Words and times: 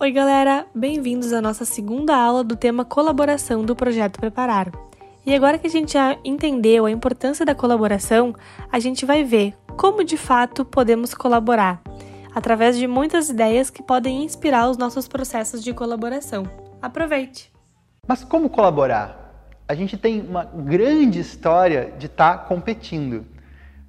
Oi, 0.00 0.10
galera! 0.10 0.66
Bem-vindos 0.74 1.32
à 1.32 1.40
nossa 1.40 1.64
segunda 1.64 2.16
aula 2.16 2.42
do 2.42 2.56
tema 2.56 2.84
colaboração 2.84 3.64
do 3.64 3.76
projeto 3.76 4.18
Preparar. 4.18 4.72
E 5.24 5.32
agora 5.32 5.56
que 5.56 5.68
a 5.68 5.70
gente 5.70 5.92
já 5.92 6.18
entendeu 6.24 6.84
a 6.84 6.90
importância 6.90 7.46
da 7.46 7.54
colaboração, 7.54 8.34
a 8.72 8.80
gente 8.80 9.06
vai 9.06 9.22
ver 9.22 9.54
como 9.76 10.02
de 10.02 10.16
fato 10.16 10.64
podemos 10.64 11.14
colaborar, 11.14 11.80
através 12.34 12.76
de 12.76 12.88
muitas 12.88 13.28
ideias 13.28 13.70
que 13.70 13.84
podem 13.84 14.24
inspirar 14.24 14.68
os 14.68 14.76
nossos 14.76 15.06
processos 15.06 15.62
de 15.62 15.72
colaboração. 15.72 16.42
Aproveite! 16.82 17.52
Mas 18.06 18.24
como 18.24 18.50
colaborar? 18.50 19.48
A 19.68 19.76
gente 19.76 19.96
tem 19.96 20.20
uma 20.22 20.44
grande 20.44 21.20
história 21.20 21.94
de 21.96 22.06
estar 22.06 22.38
tá 22.38 22.44
competindo. 22.44 23.24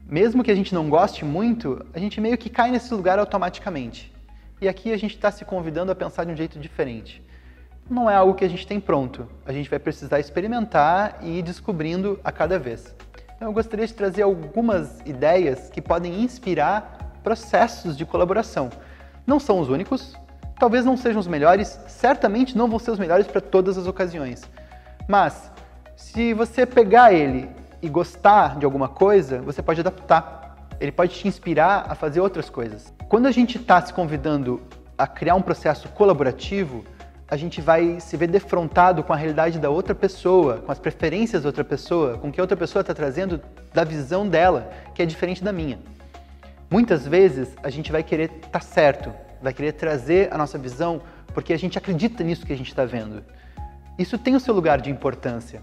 Mesmo 0.07 0.43
que 0.43 0.51
a 0.51 0.55
gente 0.55 0.73
não 0.73 0.87
goste 0.87 1.25
muito, 1.25 1.83
a 1.95 1.99
gente 1.99 2.21
meio 2.21 2.37
que 2.37 2.49
cai 2.49 2.69
nesse 2.69 2.93
lugar 2.93 3.17
automaticamente. 3.17 4.14
E 4.65 4.67
aqui 4.67 4.91
a 4.91 4.97
gente 4.97 5.13
está 5.13 5.29
se 5.29 5.45
convidando 5.45 5.91
a 5.91 5.95
pensar 5.95 6.23
de 6.23 6.31
um 6.31 6.35
jeito 6.35 6.57
diferente. 6.57 7.23
Não 7.87 8.09
é 8.09 8.15
algo 8.15 8.33
que 8.33 8.43
a 8.43 8.47
gente 8.47 8.65
tem 8.65 8.79
pronto. 8.79 9.29
A 9.45 9.53
gente 9.53 9.69
vai 9.69 9.77
precisar 9.77 10.19
experimentar 10.19 11.19
e 11.21 11.37
ir 11.37 11.43
descobrindo 11.43 12.19
a 12.23 12.31
cada 12.31 12.57
vez. 12.57 12.95
Então, 13.35 13.47
eu 13.47 13.53
gostaria 13.53 13.85
de 13.85 13.93
trazer 13.93 14.23
algumas 14.23 15.01
ideias 15.01 15.69
que 15.69 15.79
podem 15.79 16.19
inspirar 16.19 17.19
processos 17.23 17.95
de 17.95 18.07
colaboração. 18.07 18.71
Não 19.27 19.39
são 19.39 19.59
os 19.59 19.69
únicos, 19.69 20.15
talvez 20.59 20.83
não 20.83 20.97
sejam 20.97 21.19
os 21.19 21.27
melhores, 21.27 21.79
certamente 21.87 22.57
não 22.57 22.67
vão 22.67 22.79
ser 22.79 22.89
os 22.89 22.97
melhores 22.97 23.27
para 23.27 23.41
todas 23.41 23.77
as 23.77 23.85
ocasiões. 23.85 24.49
Mas, 25.07 25.51
se 25.95 26.33
você 26.33 26.65
pegar 26.65 27.13
ele 27.13 27.47
e 27.83 27.87
gostar 27.87 28.57
de 28.57 28.65
alguma 28.65 28.89
coisa, 28.89 29.43
você 29.43 29.61
pode 29.61 29.81
adaptar 29.81 30.35
ele 30.79 30.91
pode 30.91 31.15
te 31.15 31.27
inspirar 31.27 31.85
a 31.89 31.95
fazer 31.95 32.19
outras 32.19 32.49
coisas. 32.49 32.93
Quando 33.07 33.27
a 33.27 33.31
gente 33.31 33.57
está 33.57 33.79
se 33.85 33.93
convidando 33.93 34.63
a 34.97 35.05
criar 35.05 35.35
um 35.35 35.41
processo 35.41 35.87
colaborativo, 35.89 36.83
a 37.27 37.37
gente 37.37 37.61
vai 37.61 37.99
se 37.99 38.17
ver 38.17 38.27
defrontado 38.27 39.03
com 39.03 39.13
a 39.13 39.15
realidade 39.15 39.59
da 39.59 39.69
outra 39.69 39.93
pessoa, 39.93 40.57
com 40.57 40.71
as 40.71 40.79
preferências 40.79 41.43
da 41.43 41.49
outra 41.49 41.63
pessoa, 41.63 42.17
com 42.17 42.29
o 42.29 42.31
que 42.31 42.39
a 42.39 42.43
outra 42.43 42.57
pessoa 42.57 42.81
está 42.81 42.95
trazendo 42.95 43.39
da 43.71 43.83
visão 43.83 44.27
dela, 44.27 44.71
que 44.95 45.03
é 45.03 45.05
diferente 45.05 45.43
da 45.43 45.53
minha. 45.53 45.77
Muitas 46.69 47.05
vezes 47.05 47.55
a 47.61 47.69
gente 47.69 47.91
vai 47.91 48.01
querer 48.01 48.31
estar 48.37 48.49
tá 48.49 48.59
certo, 48.59 49.13
vai 49.39 49.53
querer 49.53 49.73
trazer 49.73 50.33
a 50.33 50.37
nossa 50.37 50.57
visão 50.57 50.99
porque 51.31 51.53
a 51.53 51.57
gente 51.57 51.77
acredita 51.77 52.23
nisso 52.23 52.43
que 52.43 52.53
a 52.53 52.57
gente 52.57 52.69
está 52.69 52.85
vendo. 52.85 53.23
Isso 53.99 54.17
tem 54.17 54.35
o 54.35 54.39
seu 54.39 54.53
lugar 54.53 54.81
de 54.81 54.89
importância, 54.89 55.61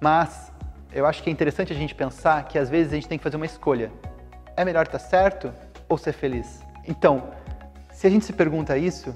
mas 0.00 0.50
eu 0.92 1.06
acho 1.06 1.22
que 1.22 1.30
é 1.30 1.32
interessante 1.32 1.72
a 1.72 1.76
gente 1.76 1.94
pensar 1.94 2.42
que 2.48 2.58
às 2.58 2.68
vezes 2.68 2.92
a 2.92 2.96
gente 2.96 3.06
tem 3.06 3.18
que 3.18 3.24
fazer 3.24 3.36
uma 3.36 3.46
escolha 3.46 3.92
é 4.56 4.64
melhor 4.64 4.86
estar 4.86 4.98
certo 4.98 5.52
ou 5.88 5.96
ser 5.98 6.12
feliz? 6.12 6.62
Então, 6.86 7.30
se 7.90 8.06
a 8.06 8.10
gente 8.10 8.24
se 8.24 8.32
pergunta 8.32 8.76
isso, 8.76 9.14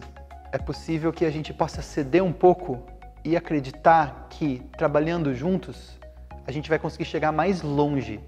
é 0.53 0.59
possível 0.59 1.13
que 1.13 1.25
a 1.25 1.31
gente 1.31 1.53
possa 1.53 1.83
ceder 1.83 2.23
um 2.23 2.33
pouco 2.33 2.83
e 3.25 3.37
acreditar 3.37 4.27
que 4.31 4.63
trabalhando 4.77 5.35
juntos 5.35 5.99
a 6.47 6.53
gente 6.53 6.69
vai 6.69 6.79
conseguir 6.79 7.05
chegar 7.05 7.31
mais 7.31 7.63
longe. 7.63 8.21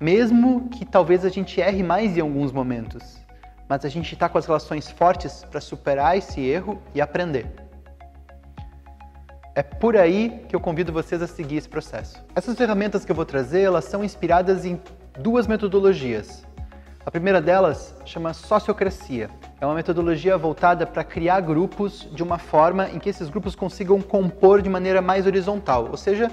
Mesmo 0.00 0.68
que 0.68 0.84
talvez 0.84 1.24
a 1.24 1.28
gente 1.28 1.60
erre 1.60 1.82
mais 1.82 2.16
em 2.16 2.20
alguns 2.20 2.52
momentos, 2.52 3.18
mas 3.68 3.84
a 3.84 3.88
gente 3.88 4.12
está 4.12 4.28
com 4.28 4.38
as 4.38 4.46
relações 4.46 4.90
fortes 4.90 5.44
para 5.44 5.60
superar 5.60 6.16
esse 6.16 6.40
erro 6.40 6.80
e 6.94 7.00
aprender. 7.00 7.46
É 9.54 9.62
por 9.62 9.96
aí 9.96 10.44
que 10.48 10.54
eu 10.54 10.60
convido 10.60 10.92
vocês 10.92 11.22
a 11.22 11.26
seguir 11.26 11.56
esse 11.56 11.68
processo. 11.68 12.22
Essas 12.34 12.56
ferramentas 12.56 13.04
que 13.04 13.12
eu 13.12 13.16
vou 13.16 13.24
trazer, 13.24 13.62
elas 13.62 13.84
são 13.84 14.04
inspiradas 14.04 14.64
em 14.64 14.80
duas 15.18 15.46
metodologias. 15.46 16.44
A 17.06 17.10
primeira 17.10 17.38
delas 17.38 17.94
chama 18.06 18.32
sociocracia. 18.32 19.28
É 19.60 19.66
uma 19.66 19.74
metodologia 19.74 20.38
voltada 20.38 20.86
para 20.86 21.04
criar 21.04 21.40
grupos 21.40 22.08
de 22.10 22.22
uma 22.22 22.38
forma 22.38 22.88
em 22.88 22.98
que 22.98 23.10
esses 23.10 23.28
grupos 23.28 23.54
consigam 23.54 24.00
compor 24.00 24.62
de 24.62 24.70
maneira 24.70 25.02
mais 25.02 25.26
horizontal, 25.26 25.88
ou 25.90 25.98
seja, 25.98 26.30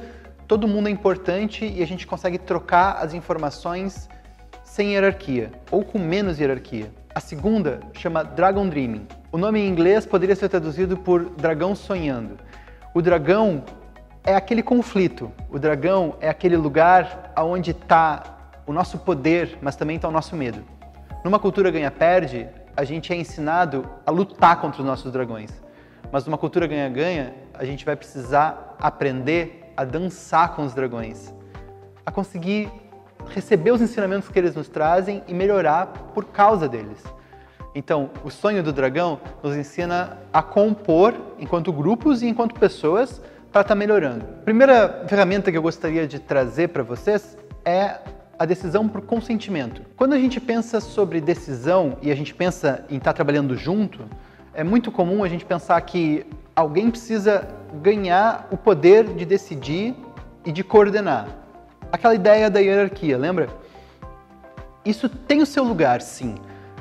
todo 0.48 0.70
mundo 0.70 0.88
é 0.88 0.92
importante 0.92 1.66
e 1.66 1.84
a 1.84 1.86
gente 1.86 2.08
consegue 2.08 2.38
trocar 2.38 2.94
as 3.04 3.14
informações 3.14 4.08
sem 4.64 4.94
hierarquia 4.94 5.52
ou 5.70 5.84
com 5.84 6.00
menos 6.00 6.40
hierarquia. 6.40 6.90
A 7.14 7.20
segunda 7.20 7.82
chama 7.92 8.24
Dragon 8.24 8.70
Dreaming. 8.70 9.06
O 9.30 9.38
nome 9.38 9.60
em 9.60 9.68
inglês 9.68 10.06
poderia 10.06 10.38
ser 10.38 10.48
traduzido 10.48 10.96
por 10.96 11.32
dragão 11.32 11.76
sonhando. 11.76 12.38
O 12.94 13.02
dragão 13.02 13.66
é 14.24 14.34
aquele 14.34 14.64
conflito. 14.64 15.34
O 15.50 15.60
dragão 15.60 16.16
é 16.22 16.30
aquele 16.30 16.56
lugar 16.56 17.34
onde 17.38 17.72
está 17.72 18.41
o 18.72 18.74
nosso 18.74 18.98
poder, 19.00 19.60
mas 19.62 19.76
também 19.76 19.98
está 19.98 20.08
o 20.08 20.12
nosso 20.12 20.36
medo. 20.36 20.64
Numa 21.24 21.38
cultura 21.38 21.70
ganha-perde, 21.70 22.48
a 22.76 22.84
gente 22.84 23.14
é 23.14 23.16
ensinado 23.16 23.88
a 24.06 24.12
lutar 24.12 24.60
contra 24.60 24.82
os 24.82 24.88
nossos 24.88 25.12
dragões. 25.12 25.52
Mas 26.12 26.26
numa 26.26 26.38
cultura 26.38 26.66
ganha-ganha, 26.66 27.34
a 27.54 27.64
gente 27.64 27.86
vai 27.86 27.96
precisar 27.96 28.76
aprender 28.80 29.74
a 29.78 29.84
dançar 29.84 30.56
com 30.56 30.64
os 30.64 30.74
dragões, 30.74 31.34
a 32.06 32.12
conseguir 32.12 32.72
receber 33.30 33.72
os 33.72 33.82
ensinamentos 33.82 34.30
que 34.30 34.40
eles 34.40 34.56
nos 34.56 34.68
trazem 34.68 35.24
e 35.28 35.34
melhorar 35.34 35.88
por 36.14 36.26
causa 36.26 36.68
deles. 36.68 37.04
Então, 37.76 38.10
o 38.24 38.30
sonho 38.30 38.64
do 38.64 38.74
dragão 38.74 39.20
nos 39.44 39.56
ensina 39.56 40.18
a 40.34 40.42
compor 40.42 41.14
enquanto 41.40 41.72
grupos 41.72 42.22
e 42.22 42.28
enquanto 42.28 42.60
pessoas 42.60 43.22
para 43.52 43.62
estar 43.62 43.64
tá 43.64 43.76
melhorando. 43.76 44.26
A 44.42 44.44
primeira 44.44 45.06
ferramenta 45.08 45.52
que 45.52 45.58
eu 45.58 45.62
gostaria 45.62 46.08
de 46.08 46.20
trazer 46.20 46.70
para 46.70 46.84
vocês 46.84 47.38
é 47.64 48.00
a 48.42 48.46
decisão 48.46 48.88
por 48.88 49.02
consentimento. 49.02 49.84
Quando 49.96 50.14
a 50.14 50.18
gente 50.18 50.40
pensa 50.40 50.80
sobre 50.82 51.22
decisão 51.22 52.00
e 52.02 52.12
a 52.12 52.16
gente 52.16 52.34
pensa 52.34 52.84
em 52.90 52.98
estar 52.98 53.14
trabalhando 53.14 53.56
junto, 53.56 54.00
é 54.52 54.64
muito 54.64 54.92
comum 54.92 55.24
a 55.24 55.30
gente 55.30 55.46
pensar 55.46 55.80
que 55.82 56.26
alguém 56.56 56.90
precisa 56.90 57.48
ganhar 57.84 58.48
o 58.50 58.58
poder 58.58 59.14
de 59.14 59.26
decidir 59.26 59.94
e 60.44 60.52
de 60.52 60.64
coordenar. 60.64 61.28
Aquela 61.92 62.16
ideia 62.16 62.50
da 62.50 62.60
hierarquia, 62.60 63.16
lembra? 63.16 63.48
Isso 64.84 65.08
tem 65.08 65.44
o 65.44 65.46
seu 65.46 65.64
lugar, 65.64 66.02
sim. 66.02 66.34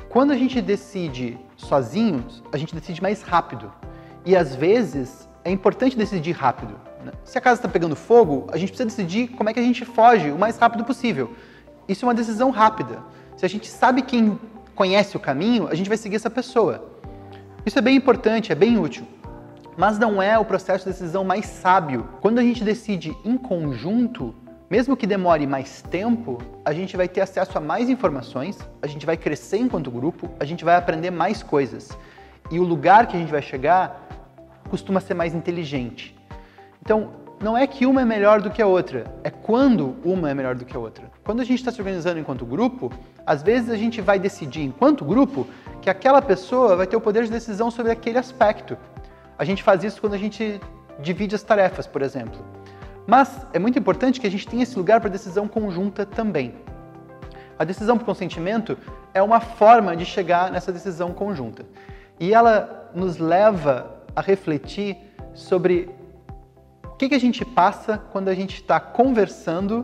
Quando 0.09 0.31
a 0.31 0.35
gente 0.35 0.59
decide 0.63 1.37
sozinhos, 1.55 2.41
a 2.51 2.57
gente 2.57 2.73
decide 2.73 3.03
mais 3.03 3.21
rápido. 3.21 3.71
E 4.25 4.35
às 4.35 4.55
vezes 4.55 5.29
é 5.43 5.51
importante 5.51 5.95
decidir 5.95 6.31
rápido. 6.31 6.73
Né? 7.05 7.11
Se 7.23 7.37
a 7.37 7.41
casa 7.41 7.59
está 7.59 7.69
pegando 7.69 7.95
fogo, 7.95 8.47
a 8.51 8.57
gente 8.57 8.69
precisa 8.69 8.89
decidir 8.89 9.27
como 9.29 9.47
é 9.47 9.53
que 9.53 9.59
a 9.59 9.63
gente 9.63 9.85
foge 9.85 10.31
o 10.31 10.39
mais 10.39 10.57
rápido 10.57 10.83
possível. 10.83 11.35
Isso 11.91 12.05
é 12.05 12.07
uma 12.07 12.13
decisão 12.13 12.51
rápida. 12.51 12.99
Se 13.35 13.45
a 13.45 13.49
gente 13.49 13.67
sabe 13.67 14.01
quem 14.01 14.39
conhece 14.73 15.17
o 15.17 15.19
caminho, 15.19 15.67
a 15.67 15.75
gente 15.75 15.89
vai 15.89 15.97
seguir 15.97 16.15
essa 16.15 16.29
pessoa. 16.29 16.89
Isso 17.65 17.77
é 17.77 17.81
bem 17.81 17.97
importante, 17.97 18.49
é 18.49 18.55
bem 18.55 18.79
útil. 18.79 19.05
Mas 19.75 19.99
não 19.99 20.21
é 20.21 20.39
o 20.39 20.45
processo 20.45 20.85
de 20.85 20.91
decisão 20.91 21.25
mais 21.25 21.47
sábio. 21.47 22.07
Quando 22.21 22.39
a 22.39 22.41
gente 22.43 22.63
decide 22.63 23.13
em 23.25 23.37
conjunto, 23.37 24.33
mesmo 24.69 24.95
que 24.95 25.05
demore 25.05 25.45
mais 25.45 25.81
tempo, 25.81 26.37
a 26.63 26.71
gente 26.71 26.95
vai 26.95 27.09
ter 27.09 27.19
acesso 27.19 27.57
a 27.57 27.61
mais 27.61 27.89
informações, 27.89 28.57
a 28.81 28.87
gente 28.87 29.05
vai 29.05 29.17
crescer 29.17 29.57
enquanto 29.57 29.91
grupo, 29.91 30.29
a 30.39 30.45
gente 30.45 30.63
vai 30.63 30.77
aprender 30.77 31.11
mais 31.11 31.43
coisas. 31.43 31.89
E 32.49 32.57
o 32.57 32.63
lugar 32.63 33.05
que 33.05 33.17
a 33.17 33.19
gente 33.19 33.31
vai 33.31 33.41
chegar 33.41 34.07
costuma 34.69 35.01
ser 35.01 35.13
mais 35.13 35.35
inteligente. 35.35 36.17
Então, 36.81 37.09
não 37.41 37.57
é 37.57 37.67
que 37.67 37.85
uma 37.85 38.01
é 38.01 38.05
melhor 38.05 38.41
do 38.41 38.49
que 38.49 38.61
a 38.61 38.65
outra, 38.65 39.13
é 39.25 39.29
quando 39.29 39.97
uma 40.05 40.29
é 40.29 40.33
melhor 40.33 40.55
do 40.55 40.63
que 40.63 40.77
a 40.77 40.79
outra. 40.79 41.10
Quando 41.23 41.39
a 41.39 41.43
gente 41.43 41.59
está 41.59 41.71
se 41.71 41.79
organizando 41.79 42.19
enquanto 42.19 42.45
grupo, 42.45 42.91
às 43.25 43.43
vezes 43.43 43.69
a 43.69 43.75
gente 43.75 44.01
vai 44.01 44.17
decidir 44.17 44.61
enquanto 44.61 45.05
grupo 45.05 45.47
que 45.81 45.89
aquela 45.89 46.21
pessoa 46.21 46.75
vai 46.75 46.87
ter 46.87 46.95
o 46.95 47.01
poder 47.01 47.23
de 47.23 47.31
decisão 47.31 47.69
sobre 47.69 47.91
aquele 47.91 48.17
aspecto. 48.17 48.77
A 49.37 49.45
gente 49.45 49.61
faz 49.61 49.83
isso 49.83 50.01
quando 50.01 50.13
a 50.13 50.17
gente 50.17 50.59
divide 50.99 51.35
as 51.35 51.43
tarefas, 51.43 51.85
por 51.85 52.01
exemplo. 52.01 52.39
Mas 53.05 53.45
é 53.53 53.59
muito 53.59 53.77
importante 53.77 54.19
que 54.19 54.27
a 54.27 54.31
gente 54.31 54.47
tenha 54.47 54.63
esse 54.63 54.77
lugar 54.77 54.99
para 54.99 55.09
decisão 55.09 55.47
conjunta 55.47 56.05
também. 56.05 56.55
A 57.57 57.63
decisão 57.63 57.97
por 57.97 58.05
consentimento 58.05 58.77
é 59.13 59.21
uma 59.21 59.39
forma 59.39 59.95
de 59.95 60.05
chegar 60.05 60.51
nessa 60.51 60.71
decisão 60.71 61.13
conjunta. 61.13 61.65
E 62.19 62.33
ela 62.33 62.91
nos 62.95 63.17
leva 63.17 63.95
a 64.15 64.21
refletir 64.21 64.97
sobre 65.33 65.89
que, 67.01 67.09
que 67.09 67.15
a 67.15 67.19
gente 67.19 67.43
passa 67.43 67.97
quando 67.97 68.27
a 68.27 68.35
gente 68.35 68.57
está 68.57 68.79
conversando 68.79 69.83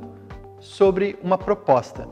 sobre 0.67 1.17
uma 1.23 1.37
proposta? 1.37 2.07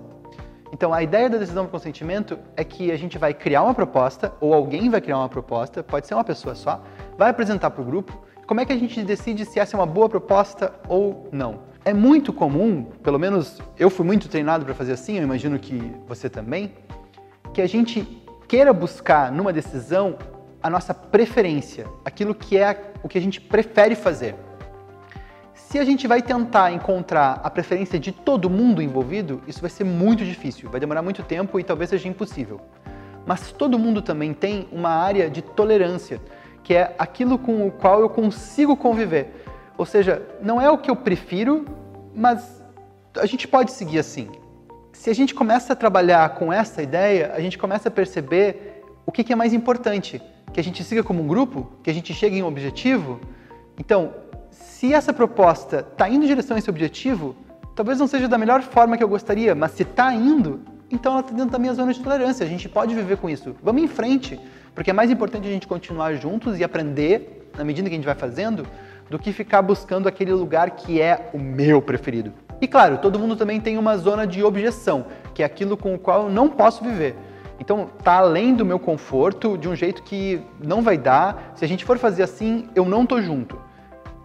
Então, 0.71 0.93
a 0.93 1.03
ideia 1.03 1.29
da 1.29 1.37
decisão 1.37 1.65
por 1.65 1.71
consentimento 1.71 2.39
é 2.57 2.63
que 2.63 2.91
a 2.91 2.97
gente 2.97 3.17
vai 3.17 3.33
criar 3.33 3.63
uma 3.63 3.73
proposta, 3.73 4.33
ou 4.41 4.53
alguém 4.53 4.89
vai 4.89 4.99
criar 4.99 5.19
uma 5.19 5.29
proposta, 5.29 5.83
pode 5.83 6.07
ser 6.07 6.15
uma 6.15 6.23
pessoa 6.23 6.55
só, 6.55 6.83
vai 7.17 7.29
apresentar 7.29 7.69
para 7.69 7.81
o 7.81 7.85
grupo. 7.85 8.25
Como 8.47 8.59
é 8.59 8.65
que 8.65 8.73
a 8.73 8.77
gente 8.77 9.01
decide 9.03 9.45
se 9.45 9.59
essa 9.59 9.75
é 9.75 9.79
uma 9.79 9.85
boa 9.85 10.09
proposta 10.09 10.73
ou 10.87 11.27
não? 11.31 11.59
É 11.83 11.93
muito 11.93 12.33
comum, 12.33 12.83
pelo 13.03 13.19
menos 13.19 13.61
eu 13.77 13.89
fui 13.89 14.05
muito 14.05 14.27
treinado 14.27 14.65
para 14.65 14.73
fazer 14.73 14.93
assim, 14.93 15.17
eu 15.17 15.23
imagino 15.23 15.59
que 15.59 15.93
você 16.07 16.29
também, 16.29 16.73
que 17.53 17.61
a 17.61 17.67
gente 17.67 18.23
queira 18.47 18.73
buscar 18.73 19.31
numa 19.31 19.53
decisão 19.53 20.17
a 20.61 20.69
nossa 20.69 20.93
preferência, 20.93 21.85
aquilo 22.03 22.33
que 22.33 22.57
é 22.57 22.91
o 23.03 23.07
que 23.07 23.17
a 23.17 23.21
gente 23.21 23.39
prefere 23.39 23.95
fazer. 23.95 24.35
Se 25.75 25.79
a 25.79 25.83
gente 25.83 26.07
vai 26.07 26.21
tentar 26.21 26.71
encontrar 26.71 27.41
a 27.43 27.49
preferência 27.49 27.99
de 27.99 28.09
todo 28.09 28.49
mundo 28.49 28.81
envolvido, 28.81 29.41
isso 29.45 29.59
vai 29.59 29.69
ser 29.69 29.83
muito 29.83 30.23
difícil, 30.23 30.69
vai 30.69 30.79
demorar 30.79 31.01
muito 31.01 31.21
tempo 31.21 31.59
e 31.59 31.65
talvez 31.65 31.89
seja 31.89 32.07
impossível. 32.07 32.61
mas 33.25 33.51
todo 33.51 33.77
mundo 33.77 34.01
também 34.01 34.33
tem 34.33 34.69
uma 34.71 34.87
área 34.87 35.29
de 35.29 35.41
tolerância, 35.41 36.21
que 36.63 36.73
é 36.73 36.95
aquilo 36.97 37.37
com 37.37 37.67
o 37.67 37.71
qual 37.71 37.99
eu 37.99 38.07
consigo 38.07 38.77
conviver. 38.77 39.27
Ou 39.77 39.85
seja, 39.85 40.25
não 40.41 40.61
é 40.61 40.71
o 40.71 40.77
que 40.77 40.89
eu 40.89 40.95
prefiro, 40.95 41.65
mas 42.15 42.63
a 43.17 43.25
gente 43.25 43.45
pode 43.45 43.73
seguir 43.73 43.99
assim. 43.99 44.29
Se 44.93 45.09
a 45.09 45.13
gente 45.13 45.35
começa 45.35 45.73
a 45.73 45.75
trabalhar 45.75 46.35
com 46.35 46.53
essa 46.53 46.81
ideia, 46.81 47.33
a 47.35 47.41
gente 47.41 47.57
começa 47.57 47.89
a 47.89 47.91
perceber 47.91 48.81
o 49.05 49.11
que 49.11 49.33
é 49.33 49.35
mais 49.35 49.51
importante, 49.51 50.21
que 50.53 50.59
a 50.61 50.63
gente 50.63 50.81
siga 50.85 51.03
como 51.03 51.21
um 51.21 51.27
grupo, 51.27 51.69
que 51.83 51.89
a 51.89 51.93
gente 51.93 52.13
chegue 52.13 52.37
em 52.37 52.43
um 52.43 52.47
objetivo. 52.47 53.19
Então, 53.77 54.13
se 54.55 54.93
essa 54.93 55.13
proposta 55.13 55.79
está 55.79 56.07
indo 56.09 56.23
em 56.23 56.27
direção 56.27 56.55
a 56.55 56.59
esse 56.59 56.69
objetivo, 56.69 57.35
talvez 57.75 57.99
não 57.99 58.07
seja 58.07 58.27
da 58.27 58.37
melhor 58.37 58.61
forma 58.61 58.97
que 58.97 59.03
eu 59.03 59.07
gostaria, 59.07 59.53
mas 59.53 59.71
se 59.71 59.83
está 59.83 60.13
indo, 60.13 60.61
então 60.89 61.11
ela 61.11 61.21
está 61.21 61.33
dentro 61.33 61.51
da 61.51 61.59
minha 61.59 61.73
zona 61.73 61.93
de 61.93 61.99
tolerância. 61.99 62.45
A 62.45 62.49
gente 62.49 62.69
pode 62.69 62.95
viver 62.95 63.17
com 63.17 63.29
isso. 63.29 63.55
Vamos 63.61 63.83
em 63.83 63.87
frente, 63.87 64.39
porque 64.73 64.89
é 64.89 64.93
mais 64.93 65.11
importante 65.11 65.47
a 65.47 65.51
gente 65.51 65.67
continuar 65.67 66.13
juntos 66.13 66.59
e 66.59 66.63
aprender 66.63 67.49
na 67.57 67.63
medida 67.63 67.89
que 67.89 67.95
a 67.95 67.97
gente 67.97 68.05
vai 68.05 68.15
fazendo, 68.15 68.65
do 69.09 69.19
que 69.19 69.31
ficar 69.31 69.61
buscando 69.61 70.07
aquele 70.07 70.33
lugar 70.33 70.71
que 70.71 70.99
é 70.99 71.29
o 71.33 71.37
meu 71.37 71.81
preferido. 71.81 72.33
E 72.59 72.67
claro, 72.67 72.97
todo 72.97 73.19
mundo 73.19 73.35
também 73.35 73.59
tem 73.59 73.77
uma 73.77 73.97
zona 73.97 74.25
de 74.25 74.43
objeção, 74.43 75.05
que 75.33 75.43
é 75.43 75.45
aquilo 75.45 75.77
com 75.77 75.93
o 75.93 75.99
qual 75.99 76.23
eu 76.23 76.29
não 76.29 76.49
posso 76.49 76.83
viver. 76.83 77.15
Então, 77.59 77.89
tá 78.03 78.17
além 78.17 78.53
do 78.53 78.65
meu 78.65 78.79
conforto, 78.79 79.57
de 79.57 79.69
um 79.69 79.75
jeito 79.75 80.03
que 80.03 80.41
não 80.61 80.81
vai 80.81 80.97
dar. 80.97 81.53
Se 81.55 81.63
a 81.63 81.67
gente 81.67 81.85
for 81.85 81.97
fazer 81.97 82.23
assim, 82.23 82.67
eu 82.75 82.85
não 82.85 83.05
tô 83.05 83.21
junto. 83.21 83.57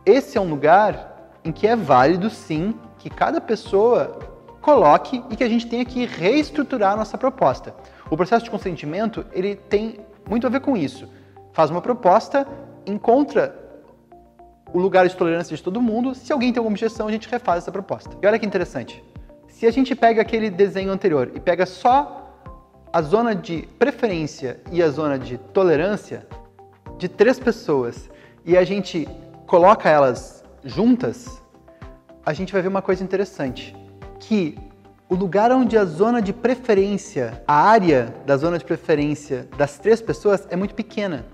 Esse 0.05 0.39
é 0.39 0.41
um 0.41 0.49
lugar 0.49 1.39
em 1.45 1.53
que 1.53 1.67
é 1.67 1.77
válido, 1.77 2.31
sim, 2.31 2.75
que 2.99 3.11
cada 3.11 3.41
pessoa 3.41 4.19
coloque 4.61 5.23
e 5.31 5.37
que 5.37 5.45
a 5.45 5.49
gente 5.49 5.67
tenha 5.67 5.85
que 5.85 6.05
reestruturar 6.05 6.93
a 6.93 6.97
nossa 6.97 7.17
proposta. 7.17 7.75
O 8.11 8.17
processo 8.17 8.45
de 8.45 8.51
consentimento, 8.51 9.25
ele 9.33 9.55
tem 9.55 10.01
muito 10.29 10.47
a 10.47 10.51
ver 10.51 10.61
com 10.61 10.77
isso. 10.77 11.09
Faz 11.53 11.71
uma 11.71 11.81
proposta, 11.81 12.47
encontra 12.87 13.59
o 14.73 14.79
lugar 14.79 15.09
de 15.09 15.17
tolerância 15.17 15.57
de 15.57 15.63
todo 15.63 15.81
mundo. 15.81 16.15
Se 16.15 16.33
alguém 16.33 16.53
tem 16.53 16.61
alguma 16.61 16.75
objeção, 16.75 17.09
a 17.09 17.13
gente 17.13 17.29
refaz 17.29 17.59
essa 17.59 17.73
proposta. 17.73 18.17
E 18.23 18.27
olha 18.27 18.39
que 18.39 18.47
interessante. 18.47 19.03
Se 19.49 19.67
a 19.67 19.71
gente 19.71 19.95
pega 19.95 20.23
aquele 20.23 20.49
desenho 20.49 20.93
anterior 20.93 21.31
e 21.35 21.41
pega 21.41 21.67
só 21.67 22.35
a 22.93 23.03
zona 23.03 23.35
de 23.35 23.69
preferência 23.79 24.61
e 24.71 24.83
a 24.83 24.89
zona 24.89 25.19
de 25.19 25.39
tolerância 25.39 26.27
de 26.99 27.09
três 27.09 27.39
pessoas 27.39 28.11
e 28.45 28.57
a 28.57 28.65
gente 28.65 29.09
coloca 29.51 29.91
elas 29.91 30.45
juntas, 30.65 31.43
a 32.25 32.33
gente 32.33 32.53
vai 32.53 32.63
ver 32.63 32.69
uma 32.69 32.81
coisa 32.81 33.03
interessante, 33.03 33.75
que 34.21 34.57
o 35.09 35.17
lugar 35.17 35.51
onde 35.51 35.77
a 35.77 35.85
zona 35.85 36.23
de 36.23 36.33
preferência, 36.33 37.43
a 37.49 37.55
área 37.55 38.15
da 38.25 38.37
zona 38.37 38.59
de 38.59 38.65
preferência 38.65 39.49
das 39.59 39.77
três 39.77 40.01
pessoas 40.01 40.47
é 40.51 40.55
muito 40.55 40.73
pequena, 40.73 41.27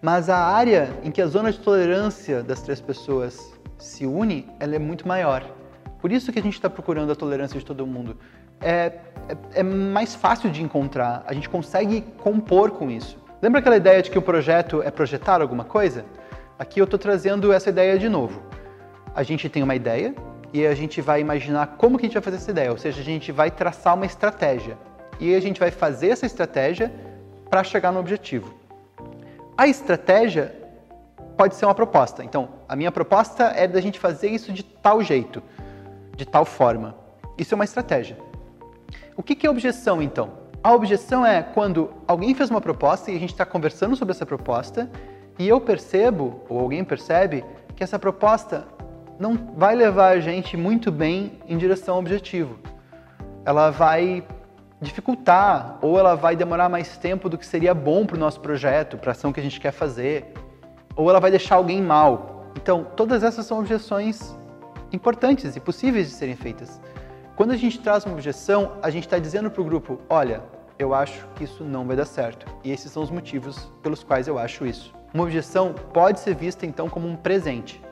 mas 0.00 0.30
a 0.30 0.38
área 0.38 0.88
em 1.02 1.10
que 1.10 1.20
a 1.20 1.26
zona 1.26 1.50
de 1.50 1.58
tolerância 1.58 2.44
das 2.44 2.62
três 2.62 2.80
pessoas 2.80 3.52
se 3.76 4.06
une, 4.06 4.48
ela 4.60 4.76
é 4.76 4.78
muito 4.78 5.08
maior. 5.08 5.44
Por 6.00 6.12
isso 6.12 6.30
que 6.30 6.38
a 6.38 6.42
gente 6.42 6.54
está 6.54 6.70
procurando 6.70 7.10
a 7.10 7.16
tolerância 7.16 7.58
de 7.58 7.66
todo 7.66 7.84
mundo. 7.84 8.16
É, 8.60 8.70
é, 9.28 9.36
é, 9.54 9.62
mais 9.64 10.14
fácil 10.14 10.48
de 10.48 10.62
encontrar, 10.62 11.24
a 11.26 11.34
gente 11.34 11.48
consegue 11.48 12.02
compor 12.18 12.70
com 12.70 12.88
isso. 12.88 13.18
Lembra 13.42 13.58
aquela 13.58 13.76
ideia 13.76 14.00
de 14.00 14.12
que 14.12 14.18
o 14.18 14.22
projeto 14.22 14.80
é 14.80 14.92
projetar 14.92 15.42
alguma 15.42 15.64
coisa? 15.64 16.04
Aqui 16.58 16.80
eu 16.80 16.84
estou 16.84 16.98
trazendo 16.98 17.52
essa 17.52 17.70
ideia 17.70 17.96
de 17.96 18.08
novo. 18.08 18.42
A 19.14 19.22
gente 19.22 19.48
tem 19.48 19.62
uma 19.62 19.76
ideia 19.76 20.12
e 20.52 20.66
a 20.66 20.74
gente 20.74 21.00
vai 21.00 21.20
imaginar 21.20 21.76
como 21.78 21.96
que 21.96 22.04
a 22.04 22.08
gente 22.08 22.14
vai 22.14 22.22
fazer 22.22 22.36
essa 22.38 22.50
ideia, 22.50 22.72
ou 22.72 22.76
seja, 22.76 23.00
a 23.00 23.04
gente 23.04 23.30
vai 23.30 23.48
traçar 23.48 23.94
uma 23.94 24.04
estratégia. 24.04 24.76
E 25.20 25.36
a 25.36 25.40
gente 25.40 25.60
vai 25.60 25.70
fazer 25.70 26.08
essa 26.08 26.26
estratégia 26.26 26.92
para 27.48 27.62
chegar 27.62 27.92
no 27.92 28.00
objetivo. 28.00 28.52
A 29.56 29.68
estratégia 29.68 30.52
pode 31.36 31.54
ser 31.54 31.64
uma 31.64 31.74
proposta. 31.76 32.24
Então, 32.24 32.48
a 32.68 32.74
minha 32.74 32.90
proposta 32.90 33.44
é 33.44 33.68
da 33.68 33.80
gente 33.80 34.00
fazer 34.00 34.28
isso 34.28 34.52
de 34.52 34.64
tal 34.64 35.00
jeito, 35.00 35.40
de 36.16 36.26
tal 36.26 36.44
forma. 36.44 36.96
Isso 37.36 37.54
é 37.54 37.56
uma 37.56 37.64
estratégia. 37.64 38.18
O 39.16 39.22
que 39.22 39.46
é 39.46 39.50
objeção, 39.50 40.02
então? 40.02 40.32
A 40.60 40.72
objeção 40.72 41.24
é 41.24 41.40
quando 41.40 41.92
alguém 42.04 42.34
fez 42.34 42.50
uma 42.50 42.60
proposta 42.60 43.12
e 43.12 43.16
a 43.16 43.20
gente 43.20 43.30
está 43.30 43.46
conversando 43.46 43.94
sobre 43.94 44.12
essa 44.12 44.26
proposta 44.26 44.90
e 45.38 45.48
eu 45.48 45.60
percebo, 45.60 46.40
ou 46.48 46.58
alguém 46.58 46.82
percebe, 46.82 47.44
que 47.76 47.84
essa 47.84 47.98
proposta 47.98 48.66
não 49.18 49.36
vai 49.56 49.74
levar 49.74 50.08
a 50.08 50.20
gente 50.20 50.56
muito 50.56 50.90
bem 50.90 51.38
em 51.46 51.56
direção 51.56 51.94
ao 51.94 52.00
objetivo. 52.00 52.58
Ela 53.44 53.70
vai 53.70 54.26
dificultar 54.80 55.78
ou 55.80 55.98
ela 55.98 56.14
vai 56.14 56.36
demorar 56.36 56.68
mais 56.68 56.96
tempo 56.96 57.28
do 57.28 57.36
que 57.36 57.46
seria 57.46 57.74
bom 57.74 58.06
para 58.06 58.16
o 58.16 58.18
nosso 58.18 58.40
projeto, 58.40 58.96
para 58.96 59.10
a 59.10 59.12
ação 59.12 59.32
que 59.32 59.40
a 59.40 59.42
gente 59.42 59.60
quer 59.60 59.72
fazer, 59.72 60.32
ou 60.94 61.08
ela 61.08 61.20
vai 61.20 61.30
deixar 61.30 61.56
alguém 61.56 61.80
mal. 61.80 62.52
Então, 62.56 62.84
todas 62.96 63.22
essas 63.22 63.46
são 63.46 63.58
objeções 63.58 64.36
importantes 64.92 65.54
e 65.54 65.60
possíveis 65.60 66.08
de 66.08 66.14
serem 66.14 66.34
feitas. 66.34 66.80
Quando 67.36 67.52
a 67.52 67.56
gente 67.56 67.78
traz 67.80 68.04
uma 68.04 68.14
objeção, 68.14 68.72
a 68.82 68.90
gente 68.90 69.04
está 69.04 69.18
dizendo 69.18 69.50
para 69.50 69.62
o 69.62 69.64
grupo: 69.64 70.00
olha, 70.08 70.42
eu 70.78 70.92
acho 70.92 71.24
que 71.36 71.44
isso 71.44 71.62
não 71.62 71.86
vai 71.86 71.96
dar 71.96 72.04
certo. 72.04 72.46
E 72.64 72.72
esses 72.72 72.90
são 72.90 73.02
os 73.02 73.10
motivos 73.10 73.70
pelos 73.82 74.02
quais 74.02 74.26
eu 74.26 74.38
acho 74.38 74.66
isso. 74.66 74.97
Uma 75.12 75.24
objeção 75.24 75.74
pode 75.92 76.20
ser 76.20 76.34
vista 76.34 76.66
então 76.66 76.88
como 76.88 77.08
um 77.08 77.16
presente. 77.16 77.82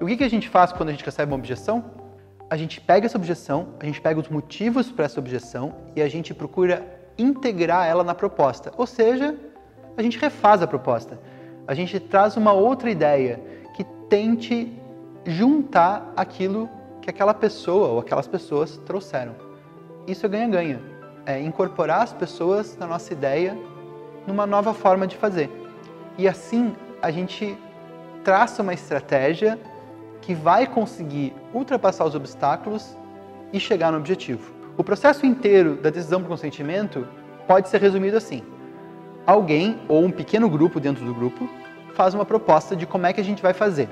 E 0.00 0.04
o 0.04 0.06
que, 0.06 0.22
a 0.22 0.28
gente 0.28 0.48
faz 0.48 0.72
quando 0.72 0.90
a 0.90 0.92
gente 0.92 1.04
recebe 1.04 1.32
uma 1.32 1.38
objeção? 1.38 1.84
A 2.50 2.56
gente 2.56 2.80
pega 2.80 3.06
essa 3.06 3.16
objeção, 3.16 3.68
a 3.80 3.84
gente 3.86 4.00
pega 4.00 4.20
os 4.20 4.28
motivos 4.28 4.92
para 4.92 5.06
essa 5.06 5.18
objeção 5.18 5.74
e 5.96 6.02
a 6.02 6.08
gente 6.08 6.34
procura 6.34 6.86
integrar 7.18 7.86
ela 7.86 8.04
na 8.04 8.14
proposta. 8.14 8.72
Ou 8.76 8.86
seja, 8.86 9.34
a 9.96 10.02
gente 10.02 10.18
refaz 10.18 10.62
a 10.62 10.66
proposta. 10.66 11.18
A 11.66 11.74
gente 11.74 11.98
traz 11.98 12.36
uma 12.36 12.52
outra 12.52 12.90
ideia 12.90 13.40
que 13.74 13.82
tente 14.08 14.72
juntar 15.24 16.12
aquilo 16.14 16.68
que 17.00 17.08
aquela 17.08 17.34
pessoa 17.34 17.88
ou 17.88 17.98
aquelas 17.98 18.28
pessoas 18.28 18.76
trouxeram. 18.84 19.34
Isso 20.06 20.26
é 20.26 20.28
ganha-ganha. 20.28 20.80
É 21.24 21.40
incorporar 21.40 22.02
as 22.02 22.12
pessoas 22.12 22.76
na 22.76 22.86
nossa 22.86 23.12
ideia 23.12 23.56
numa 24.26 24.46
nova 24.46 24.74
forma 24.74 25.06
de 25.06 25.16
fazer. 25.16 25.65
E 26.18 26.26
assim 26.26 26.74
a 27.02 27.10
gente 27.10 27.56
traça 28.24 28.62
uma 28.62 28.74
estratégia 28.74 29.58
que 30.22 30.34
vai 30.34 30.66
conseguir 30.66 31.32
ultrapassar 31.54 32.04
os 32.04 32.14
obstáculos 32.14 32.96
e 33.52 33.60
chegar 33.60 33.92
no 33.92 33.98
objetivo. 33.98 34.52
O 34.76 34.82
processo 34.82 35.24
inteiro 35.24 35.76
da 35.76 35.90
decisão 35.90 36.20
por 36.20 36.28
consentimento 36.28 37.06
pode 37.46 37.68
ser 37.68 37.80
resumido 37.80 38.16
assim: 38.16 38.42
alguém 39.26 39.78
ou 39.88 40.04
um 40.04 40.10
pequeno 40.10 40.48
grupo 40.50 40.80
dentro 40.80 41.04
do 41.04 41.14
grupo 41.14 41.48
faz 41.94 42.14
uma 42.14 42.24
proposta 42.24 42.76
de 42.76 42.86
como 42.86 43.06
é 43.06 43.12
que 43.12 43.20
a 43.20 43.24
gente 43.24 43.42
vai 43.42 43.54
fazer. 43.54 43.88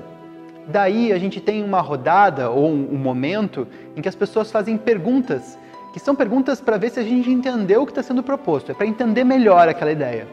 Daí 0.67 1.13
a 1.13 1.17
gente 1.17 1.39
tem 1.39 1.63
uma 1.63 1.79
rodada 1.79 2.49
ou 2.49 2.69
um, 2.69 2.97
momento 2.97 3.67
em 3.95 4.01
que 4.01 4.09
as 4.09 4.15
pessoas 4.15 4.51
fazem 4.51 4.77
perguntas, 4.77 5.57
que 5.93 5.99
são 5.99 6.15
perguntas 6.15 6.59
para 6.59 6.77
ver 6.77 6.89
se 6.89 6.99
a 6.99 7.03
gente 7.03 7.29
entendeu 7.29 7.83
o 7.83 7.85
que 7.85 7.91
está 7.91 8.01
sendo 8.01 8.23
proposto, 8.23 8.71
é 8.71 8.75
para 8.75 8.85
entender 8.85 9.23
melhor 9.23 9.69
aquela 9.69 9.91
ideia. 9.91 10.27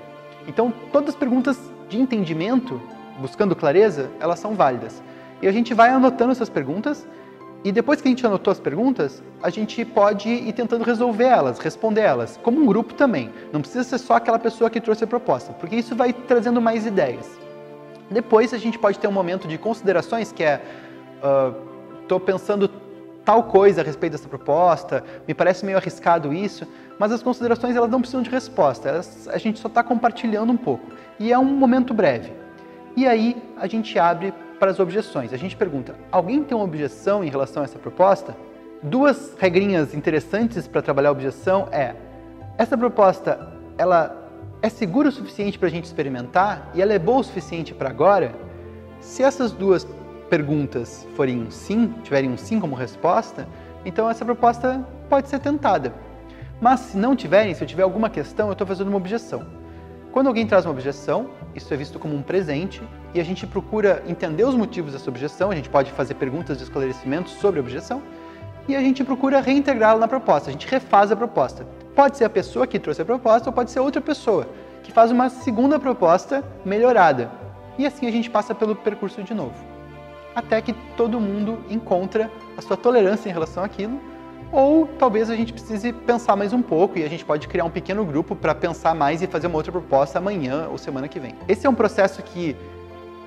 Então, 0.49 0.73
todas 0.90 1.11
as 1.11 1.14
perguntas 1.14 1.59
de 1.93 2.01
entendimento, 2.01 2.81
buscando 3.19 3.55
clareza, 3.55 4.11
elas 4.19 4.39
são 4.39 4.55
válidas. 4.55 5.03
E 5.43 5.47
a 5.47 5.53
gente 5.53 5.75
vai 5.75 5.91
anotando 5.91 6.33
essas 6.33 6.49
perguntas 6.49 7.07
e 7.65 7.71
depois 7.71 8.01
que 8.01 8.09
a 8.09 8.11
gente 8.11 8.27
anotou 8.27 8.51
as 8.51 8.59
perguntas, 8.59 9.23
a 9.43 9.51
gente 9.51 9.85
pode 9.85 10.29
ir 10.29 10.53
tentando 10.53 10.83
resolver 10.83 11.25
elas, 11.25 11.59
responder 11.59 12.01
elas, 12.01 12.41
como 12.43 12.61
um 12.61 12.67
grupo 12.67 12.95
também. 12.95 13.31
Não 13.53 13.61
precisa 13.61 13.85
ser 13.85 13.99
só 13.99 14.15
aquela 14.15 14.39
pessoa 14.39 14.69
que 14.69 14.81
trouxe 14.81 15.05
a 15.05 15.07
proposta, 15.07 15.53
porque 15.53 15.77
isso 15.77 15.95
vai 15.95 16.13
trazendo 16.13 16.61
mais 16.61 16.87
ideias. 16.87 17.31
Depois 18.11 18.53
a 18.53 18.59
gente 18.59 18.79
pode 18.79 18.99
ter 18.99 19.07
um 19.07 19.13
momento 19.13 19.47
de 19.47 19.59
considerações, 19.59 20.33
que 20.33 20.43
é, 20.43 20.61
estou 22.03 22.19
uh, 22.19 22.21
pensando 22.21 22.69
tal 23.25 23.45
coisa 23.45 23.83
a 23.83 23.85
respeito 23.85 24.13
dessa 24.13 24.29
proposta, 24.29 25.05
me 25.29 25.35
parece 25.35 25.65
meio 25.65 25.79
arriscado 25.79 26.33
isso, 26.33 26.67
mas 27.02 27.11
as 27.11 27.21
considerações 27.21 27.75
elas 27.75 27.90
não 27.90 27.99
precisam 27.99 28.23
de 28.23 28.30
resposta, 28.30 28.88
elas, 28.88 29.26
a 29.26 29.37
gente 29.37 29.59
só 29.59 29.66
está 29.66 29.82
compartilhando 29.82 30.52
um 30.52 30.56
pouco. 30.56 30.87
E 31.18 31.32
é 31.32 31.37
um 31.37 31.44
momento 31.44 31.92
breve. 31.92 32.32
E 32.94 33.09
aí 33.09 33.42
a 33.56 33.66
gente 33.66 33.99
abre 33.99 34.32
para 34.61 34.71
as 34.71 34.78
objeções. 34.78 35.32
A 35.32 35.37
gente 35.37 35.56
pergunta: 35.56 35.97
alguém 36.12 36.44
tem 36.44 36.56
uma 36.56 36.62
objeção 36.62 37.25
em 37.25 37.28
relação 37.28 37.62
a 37.62 37.64
essa 37.64 37.76
proposta? 37.76 38.37
Duas 38.80 39.35
regrinhas 39.37 39.94
interessantes 39.94 40.68
para 40.68 40.80
trabalhar 40.80 41.09
a 41.09 41.11
objeção 41.11 41.66
é: 41.73 41.97
essa 42.56 42.78
proposta 42.78 43.52
ela 43.76 44.30
é 44.62 44.68
segura 44.68 45.09
o 45.09 45.12
suficiente 45.12 45.59
para 45.59 45.66
a 45.66 45.73
gente 45.73 45.87
experimentar 45.87 46.71
e 46.73 46.80
ela 46.80 46.92
é 46.92 47.00
boa 47.00 47.18
o 47.18 47.25
suficiente 47.25 47.75
para 47.75 47.90
agora? 47.90 48.32
Se 49.00 49.25
essas 49.25 49.50
duas 49.50 49.85
perguntas 50.30 51.04
forem 51.16 51.42
um 51.42 51.50
sim, 51.50 51.92
tiverem 52.04 52.30
um 52.30 52.37
sim 52.37 52.61
como 52.61 52.76
resposta, 52.76 53.49
então 53.85 54.09
essa 54.09 54.25
proposta 54.25 54.87
pode 55.11 55.28
ser 55.28 55.40
tentada. 55.40 56.12
Mas 56.62 56.78
se 56.78 56.97
não 56.97 57.16
tiverem, 57.16 57.52
se 57.54 57.64
eu 57.64 57.66
tiver 57.66 57.83
alguma 57.83 58.09
questão, 58.09 58.47
eu 58.47 58.52
estou 58.52 58.64
fazendo 58.64 58.87
uma 58.87 58.97
objeção. 58.97 59.45
Quando 60.12 60.28
alguém 60.28 60.47
traz 60.47 60.64
uma 60.64 60.71
objeção, 60.71 61.31
isso 61.57 61.75
é 61.75 61.76
visto 61.76 61.99
como 61.99 62.14
um 62.14 62.23
presente 62.23 62.81
e 63.12 63.19
a 63.21 63.25
gente 63.25 63.45
procura 63.49 64.00
entender 64.07 64.45
os 64.45 64.54
motivos 64.54 64.92
dessa 64.92 65.11
objeção, 65.11 65.50
a 65.50 65.57
gente 65.57 65.69
pode 65.69 65.90
fazer 65.90 66.14
perguntas 66.14 66.59
de 66.59 66.62
esclarecimento 66.62 67.31
sobre 67.31 67.59
a 67.59 67.62
objeção 67.64 68.00
e 68.69 68.76
a 68.76 68.81
gente 68.81 69.02
procura 69.02 69.40
reintegrá-la 69.40 69.99
na 69.99 70.07
proposta, 70.07 70.50
a 70.50 70.52
gente 70.52 70.69
refaz 70.69 71.11
a 71.11 71.16
proposta. 71.16 71.66
Pode 71.97 72.16
ser 72.16 72.26
a 72.26 72.31
pessoa 72.31 72.64
que 72.64 72.78
trouxe 72.78 73.02
a 73.02 73.04
proposta 73.04 73.50
ou 73.50 73.52
pode 73.52 73.73
ser 73.73 73.81
outra 73.81 74.00
pessoa 74.00 74.47
que 74.85 74.92
faz 74.92 75.11
uma 75.11 75.28
segunda 75.31 75.81
proposta 75.81 76.45
melhorada. 76.64 77.28
E 77.76 77.85
assim 77.85 78.07
a 78.07 78.12
gente 78.12 78.31
passa 78.31 78.54
pelo 78.54 78.76
percurso 78.76 79.21
de 79.21 79.35
novo. 79.35 79.57
Até 80.33 80.62
que 80.62 80.75
todo 80.97 81.19
mundo 81.19 81.59
encontra 81.69 82.31
a 82.57 82.62
sua 82.62 82.76
tolerância 82.76 83.28
em 83.28 83.33
relação 83.33 83.64
àquilo, 83.64 84.12
ou 84.52 84.87
talvez 84.87 85.30
a 85.30 85.35
gente 85.35 85.52
precise 85.52 85.92
pensar 85.92 86.37
mais 86.37 86.52
um 86.52 86.61
pouco 86.61 86.99
e 86.99 87.04
a 87.04 87.09
gente 87.09 87.25
pode 87.25 87.49
criar 87.49 87.64
um 87.64 87.71
pequeno 87.71 88.04
grupo 88.04 88.37
para 88.37 88.54
pensar 88.54 88.94
mais 88.94 89.23
e 89.23 89.26
fazer 89.26 89.47
uma 89.47 89.56
outra 89.56 89.73
proposta 89.73 90.18
amanhã 90.18 90.68
ou 90.71 90.76
semana 90.76 91.09
que 91.09 91.18
vem. 91.18 91.35
Esse 91.49 91.66
é 91.66 91.71
um 91.71 91.75
processo 91.75 92.23
que 92.23 92.54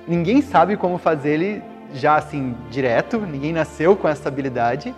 ninguém 0.06 0.40
sabe 0.40 0.76
como 0.76 0.96
fazer 0.96 1.30
ele 1.30 1.62
já 1.92 2.16
assim 2.16 2.54
direto, 2.70 3.18
ninguém 3.18 3.52
nasceu 3.52 3.96
com 3.96 4.08
essa 4.08 4.28
habilidade, 4.28 4.94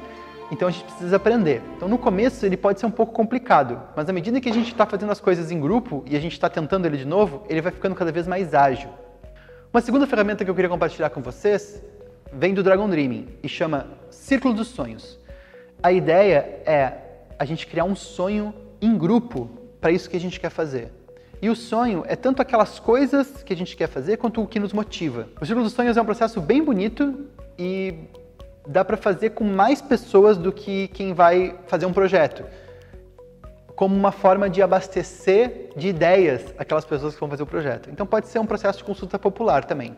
então 0.50 0.68
a 0.68 0.70
gente 0.70 0.84
precisa 0.84 1.16
aprender. 1.16 1.62
Então 1.76 1.88
no 1.88 1.96
começo 1.96 2.44
ele 2.44 2.58
pode 2.58 2.78
ser 2.78 2.84
um 2.84 2.90
pouco 2.90 3.12
complicado, 3.12 3.80
mas 3.96 4.06
à 4.08 4.12
medida 4.12 4.38
que 4.38 4.50
a 4.50 4.52
gente 4.52 4.70
está 4.70 4.84
fazendo 4.84 5.10
as 5.10 5.20
coisas 5.20 5.50
em 5.50 5.58
grupo 5.58 6.04
e 6.06 6.14
a 6.14 6.20
gente 6.20 6.32
está 6.32 6.50
tentando 6.50 6.84
ele 6.84 6.98
de 6.98 7.06
novo, 7.06 7.42
ele 7.48 7.62
vai 7.62 7.72
ficando 7.72 7.94
cada 7.94 8.12
vez 8.12 8.26
mais 8.26 8.54
ágil. 8.54 8.90
Uma 9.72 9.80
segunda 9.80 10.06
ferramenta 10.06 10.44
que 10.44 10.50
eu 10.50 10.54
queria 10.54 10.68
compartilhar 10.68 11.08
com 11.08 11.22
vocês 11.22 11.82
vem 12.30 12.52
do 12.52 12.62
Dragon 12.62 12.88
Dreaming 12.88 13.28
e 13.42 13.48
chama 13.48 13.86
Círculo 14.10 14.52
dos 14.52 14.68
Sonhos. 14.68 15.17
A 15.80 15.92
ideia 15.92 16.60
é 16.66 16.92
a 17.38 17.44
gente 17.44 17.66
criar 17.66 17.84
um 17.84 17.94
sonho 17.94 18.52
em 18.80 18.98
grupo 18.98 19.48
para 19.80 19.92
isso 19.92 20.10
que 20.10 20.16
a 20.16 20.20
gente 20.20 20.40
quer 20.40 20.50
fazer. 20.50 20.92
E 21.40 21.48
o 21.48 21.54
sonho 21.54 22.02
é 22.08 22.16
tanto 22.16 22.42
aquelas 22.42 22.80
coisas 22.80 23.44
que 23.44 23.52
a 23.52 23.56
gente 23.56 23.76
quer 23.76 23.86
fazer 23.86 24.16
quanto 24.16 24.42
o 24.42 24.46
que 24.46 24.58
nos 24.58 24.72
motiva. 24.72 25.28
O 25.40 25.46
Círculo 25.46 25.64
dos 25.64 25.72
Sonhos 25.72 25.96
é 25.96 26.02
um 26.02 26.04
processo 26.04 26.40
bem 26.40 26.64
bonito 26.64 27.26
e 27.56 27.94
dá 28.66 28.84
para 28.84 28.96
fazer 28.96 29.30
com 29.30 29.44
mais 29.44 29.80
pessoas 29.80 30.36
do 30.36 30.50
que 30.50 30.88
quem 30.88 31.12
vai 31.12 31.54
fazer 31.68 31.86
um 31.86 31.92
projeto. 31.92 32.44
Como 33.76 33.94
uma 33.94 34.10
forma 34.10 34.50
de 34.50 34.60
abastecer 34.60 35.70
de 35.76 35.86
ideias 35.86 36.52
aquelas 36.58 36.84
pessoas 36.84 37.14
que 37.14 37.20
vão 37.20 37.30
fazer 37.30 37.44
o 37.44 37.46
projeto. 37.46 37.88
Então 37.88 38.04
pode 38.04 38.26
ser 38.26 38.40
um 38.40 38.46
processo 38.46 38.78
de 38.78 38.84
consulta 38.84 39.16
popular 39.16 39.64
também. 39.64 39.94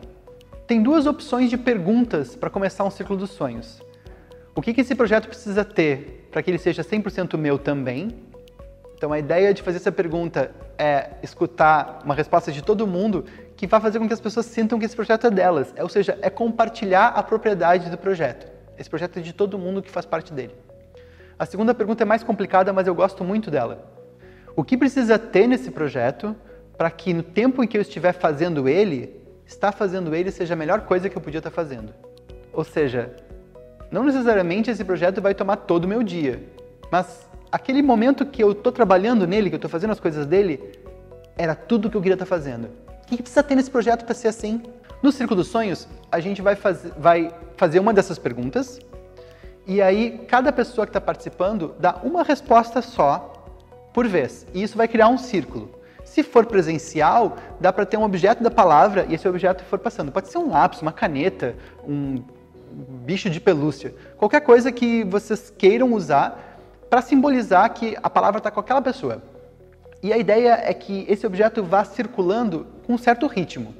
Tem 0.67 0.81
duas 0.83 1.07
opções 1.07 1.49
de 1.49 1.57
perguntas 1.57 2.35
para 2.35 2.51
começar 2.51 2.83
um 2.83 2.91
ciclo 2.91 3.17
dos 3.17 3.31
sonhos. 3.31 3.81
O 4.53 4.61
que, 4.61 4.73
que 4.73 4.81
esse 4.81 4.93
projeto 4.95 5.29
precisa 5.29 5.63
ter 5.63 6.27
para 6.29 6.43
que 6.43 6.51
ele 6.51 6.57
seja 6.57 6.83
100% 6.83 7.37
meu 7.37 7.57
também? 7.57 8.09
Então 8.95 9.13
a 9.13 9.17
ideia 9.17 9.53
de 9.53 9.61
fazer 9.61 9.77
essa 9.77 9.91
pergunta 9.91 10.51
é 10.77 11.11
escutar 11.23 12.01
uma 12.03 12.13
resposta 12.13 12.51
de 12.51 12.61
todo 12.61 12.85
mundo 12.85 13.25
que 13.55 13.65
vai 13.65 13.79
fazer 13.79 13.97
com 13.97 14.07
que 14.07 14.13
as 14.13 14.19
pessoas 14.19 14.45
sintam 14.45 14.77
que 14.77 14.85
esse 14.85 14.95
projeto 14.95 15.27
é 15.27 15.31
delas, 15.31 15.73
é, 15.75 15.83
ou 15.83 15.89
seja, 15.89 16.17
é 16.21 16.29
compartilhar 16.29 17.07
a 17.07 17.23
propriedade 17.23 17.89
do 17.89 17.97
projeto. 17.97 18.51
Esse 18.77 18.89
projeto 18.89 19.19
é 19.19 19.21
de 19.21 19.31
todo 19.31 19.57
mundo 19.57 19.81
que 19.81 19.89
faz 19.89 20.05
parte 20.05 20.33
dele. 20.33 20.53
A 21.39 21.45
segunda 21.45 21.73
pergunta 21.73 22.03
é 22.03 22.05
mais 22.05 22.23
complicada, 22.23 22.73
mas 22.73 22.87
eu 22.87 22.93
gosto 22.93 23.23
muito 23.23 23.49
dela. 23.49 23.89
O 24.55 24.63
que 24.63 24.77
precisa 24.77 25.17
ter 25.17 25.47
nesse 25.47 25.71
projeto 25.71 26.35
para 26.77 26.91
que 26.91 27.13
no 27.13 27.23
tempo 27.23 27.63
em 27.63 27.67
que 27.67 27.77
eu 27.77 27.81
estiver 27.81 28.13
fazendo 28.13 28.67
ele, 28.67 29.21
estar 29.45 29.71
fazendo 29.71 30.13
ele 30.13 30.29
seja 30.29 30.55
a 30.55 30.57
melhor 30.57 30.81
coisa 30.81 31.09
que 31.09 31.17
eu 31.17 31.21
podia 31.21 31.37
estar 31.37 31.51
fazendo? 31.51 31.93
Ou 32.51 32.63
seja, 32.63 33.15
não 33.91 34.03
necessariamente 34.03 34.71
esse 34.71 34.83
projeto 34.83 35.21
vai 35.21 35.35
tomar 35.35 35.57
todo 35.57 35.85
o 35.85 35.87
meu 35.87 36.01
dia, 36.01 36.41
mas 36.89 37.27
aquele 37.51 37.81
momento 37.81 38.25
que 38.25 38.41
eu 38.41 38.53
estou 38.53 38.71
trabalhando 38.71 39.27
nele, 39.27 39.49
que 39.49 39.55
eu 39.55 39.57
estou 39.57 39.69
fazendo 39.69 39.91
as 39.91 39.99
coisas 39.99 40.25
dele, 40.25 40.79
era 41.37 41.53
tudo 41.53 41.89
que 41.89 41.97
eu 41.97 42.01
queria 42.01 42.15
estar 42.15 42.25
fazendo. 42.25 42.69
O 43.03 43.07
que 43.07 43.21
precisa 43.21 43.43
ter 43.43 43.55
nesse 43.55 43.69
projeto 43.69 44.05
para 44.05 44.15
ser 44.15 44.29
assim? 44.29 44.61
No 45.03 45.11
Círculo 45.11 45.41
dos 45.41 45.49
Sonhos, 45.49 45.87
a 46.11 46.19
gente 46.19 46.41
vai, 46.41 46.55
faz, 46.55 46.85
vai 46.97 47.33
fazer 47.57 47.79
uma 47.79 47.93
dessas 47.93 48.17
perguntas 48.17 48.79
e 49.67 49.81
aí 49.81 50.25
cada 50.27 50.51
pessoa 50.51 50.85
que 50.85 50.89
está 50.91 51.01
participando 51.01 51.75
dá 51.79 51.97
uma 52.03 52.23
resposta 52.23 52.81
só 52.81 53.33
por 53.93 54.07
vez. 54.07 54.47
E 54.53 54.63
isso 54.63 54.77
vai 54.77 54.87
criar 54.87 55.09
um 55.09 55.17
círculo. 55.17 55.69
Se 56.03 56.23
for 56.23 56.45
presencial, 56.45 57.37
dá 57.59 57.71
para 57.71 57.85
ter 57.85 57.97
um 57.97 58.03
objeto 58.03 58.43
da 58.43 58.51
palavra 58.51 59.05
e 59.09 59.15
esse 59.15 59.27
objeto 59.27 59.63
for 59.63 59.79
passando. 59.79 60.11
Pode 60.11 60.29
ser 60.29 60.37
um 60.37 60.49
lápis, 60.49 60.81
uma 60.81 60.91
caneta, 60.91 61.55
um 61.87 62.23
bicho 62.71 63.29
de 63.29 63.39
pelúcia, 63.39 63.93
qualquer 64.17 64.41
coisa 64.41 64.71
que 64.71 65.03
vocês 65.03 65.53
queiram 65.55 65.93
usar 65.93 66.59
para 66.89 67.01
simbolizar 67.01 67.73
que 67.73 67.97
a 68.01 68.09
palavra 68.09 68.39
está 68.39 68.51
com 68.51 68.59
aquela 68.59 68.81
pessoa. 68.81 69.21
E 70.03 70.11
a 70.11 70.17
ideia 70.17 70.59
é 70.63 70.73
que 70.73 71.05
esse 71.07 71.25
objeto 71.27 71.63
vá 71.63 71.83
circulando 71.83 72.65
com 72.85 72.93
um 72.93 72.97
certo 72.97 73.27
ritmo 73.27 73.75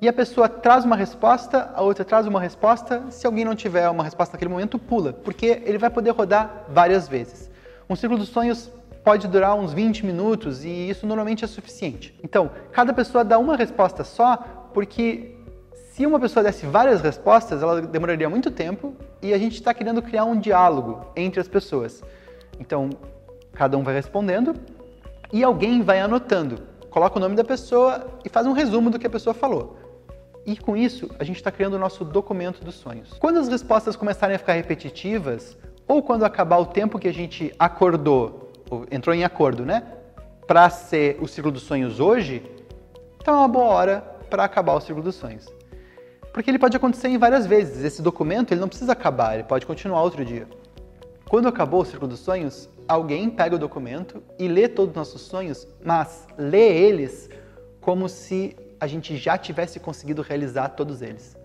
e 0.00 0.08
a 0.08 0.12
pessoa 0.12 0.48
traz 0.48 0.84
uma 0.84 0.94
resposta, 0.94 1.70
a 1.74 1.82
outra 1.82 2.04
traz 2.04 2.26
uma 2.26 2.40
resposta. 2.40 3.02
Se 3.10 3.26
alguém 3.26 3.44
não 3.44 3.56
tiver 3.56 3.88
uma 3.90 4.04
resposta 4.04 4.34
naquele 4.34 4.50
momento, 4.50 4.78
pula, 4.78 5.12
porque 5.12 5.60
ele 5.64 5.76
vai 5.76 5.90
poder 5.90 6.10
rodar 6.10 6.66
várias 6.68 7.08
vezes. 7.08 7.50
Um 7.90 7.96
círculo 7.96 8.20
dos 8.20 8.28
sonhos 8.28 8.70
pode 9.02 9.26
durar 9.26 9.56
uns 9.56 9.72
20 9.72 10.06
minutos 10.06 10.64
e 10.64 10.68
isso 10.68 11.04
normalmente 11.04 11.44
é 11.44 11.48
suficiente. 11.48 12.14
Então, 12.22 12.50
cada 12.70 12.92
pessoa 12.92 13.24
dá 13.24 13.38
uma 13.38 13.56
resposta 13.56 14.04
só, 14.04 14.36
porque 14.72 15.34
se 15.98 16.06
uma 16.06 16.20
pessoa 16.20 16.44
desse 16.44 16.64
várias 16.64 17.00
respostas, 17.00 17.60
ela 17.60 17.82
demoraria 17.82 18.30
muito 18.30 18.52
tempo 18.52 18.94
e 19.20 19.34
a 19.34 19.38
gente 19.38 19.54
está 19.54 19.74
querendo 19.74 20.00
criar 20.00 20.24
um 20.26 20.38
diálogo 20.38 21.04
entre 21.16 21.40
as 21.40 21.48
pessoas. 21.48 22.04
Então, 22.60 22.90
cada 23.52 23.76
um 23.76 23.82
vai 23.82 23.94
respondendo 23.94 24.54
e 25.32 25.42
alguém 25.42 25.82
vai 25.82 25.98
anotando. 25.98 26.60
Coloca 26.88 27.18
o 27.18 27.20
nome 27.20 27.34
da 27.34 27.42
pessoa 27.42 28.06
e 28.24 28.28
faz 28.28 28.46
um 28.46 28.52
resumo 28.52 28.90
do 28.90 28.96
que 28.96 29.08
a 29.08 29.10
pessoa 29.10 29.34
falou. 29.34 29.76
E 30.46 30.56
com 30.56 30.76
isso, 30.76 31.10
a 31.18 31.24
gente 31.24 31.38
está 31.38 31.50
criando 31.50 31.74
o 31.74 31.80
nosso 31.80 32.04
documento 32.04 32.64
dos 32.64 32.76
sonhos. 32.76 33.14
Quando 33.18 33.40
as 33.40 33.48
respostas 33.48 33.96
começarem 33.96 34.36
a 34.36 34.38
ficar 34.38 34.52
repetitivas, 34.52 35.56
ou 35.88 36.00
quando 36.00 36.24
acabar 36.24 36.58
o 36.58 36.66
tempo 36.66 36.96
que 37.00 37.08
a 37.08 37.12
gente 37.12 37.52
acordou, 37.58 38.52
entrou 38.92 39.16
em 39.16 39.24
acordo, 39.24 39.66
né? 39.66 39.82
Para 40.46 40.70
ser 40.70 41.18
o 41.20 41.26
ciclo 41.26 41.50
dos 41.50 41.64
sonhos 41.64 41.98
hoje, 41.98 42.48
então 43.20 43.34
é 43.34 43.38
uma 43.38 43.48
boa 43.48 43.66
hora 43.66 44.00
para 44.30 44.44
acabar 44.44 44.74
o 44.74 44.80
ciclo 44.80 45.02
dos 45.02 45.16
sonhos. 45.16 45.57
Porque 46.38 46.52
ele 46.52 46.58
pode 46.60 46.76
acontecer 46.76 47.08
em 47.08 47.18
várias 47.18 47.46
vezes. 47.46 47.82
Esse 47.82 48.00
documento 48.00 48.52
ele 48.52 48.60
não 48.60 48.68
precisa 48.68 48.92
acabar, 48.92 49.34
ele 49.34 49.42
pode 49.42 49.66
continuar 49.66 50.04
outro 50.04 50.24
dia. 50.24 50.46
Quando 51.28 51.48
acabou 51.48 51.82
o 51.82 51.84
ciclo 51.84 52.06
dos 52.06 52.20
sonhos, 52.20 52.70
alguém 52.86 53.28
pega 53.28 53.56
o 53.56 53.58
documento 53.58 54.22
e 54.38 54.46
lê 54.46 54.68
todos 54.68 54.90
os 54.90 54.96
nossos 54.96 55.22
sonhos, 55.22 55.66
mas 55.84 56.28
lê 56.38 56.78
eles 56.78 57.28
como 57.80 58.08
se 58.08 58.54
a 58.78 58.86
gente 58.86 59.16
já 59.16 59.36
tivesse 59.36 59.80
conseguido 59.80 60.22
realizar 60.22 60.68
todos 60.68 61.02
eles. 61.02 61.36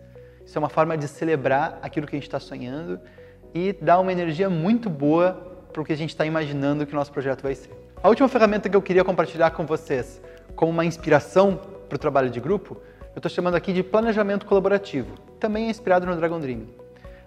Isso 0.45 0.55
é 0.55 0.59
uma 0.59 0.69
forma 0.69 0.95
de 0.95 1.07
celebrar 1.07 1.79
aquilo 1.81 2.05
que 2.05 2.15
a 2.15 2.19
gente 2.19 2.27
está 2.27 2.39
sonhando 2.39 2.99
e 3.51 3.73
dar 3.73 3.99
uma 3.99 4.11
energia 4.11 4.47
muito 4.47 4.91
boa 4.91 5.65
para 5.73 5.81
o 5.81 5.85
que 5.85 5.93
a 5.93 5.97
gente 5.97 6.11
está 6.11 6.23
imaginando 6.23 6.85
que 6.85 6.93
o 6.93 6.95
nosso 6.95 7.11
projeto 7.11 7.41
vai 7.41 7.55
ser. 7.55 7.71
A 8.03 8.09
última 8.09 8.29
ferramenta 8.29 8.69
que 8.69 8.77
eu 8.77 8.81
queria 8.81 9.03
compartilhar 9.03 9.49
com 9.49 9.65
vocês 9.65 10.21
como 10.55 10.71
uma 10.71 10.85
inspiração 10.85 11.59
para 11.89 11.95
o 11.95 11.99
trabalho 11.99 12.29
de 12.29 12.39
grupo, 12.39 12.77
eu 13.15 13.19
estou 13.19 13.29
chamando 13.29 13.55
aqui 13.55 13.71
de 13.71 13.83
planejamento 13.83 14.45
colaborativo. 14.45 15.13
Também 15.39 15.67
é 15.67 15.69
inspirado 15.69 16.05
no 16.05 16.15
Dragon 16.15 16.39
Dream. 16.39 16.63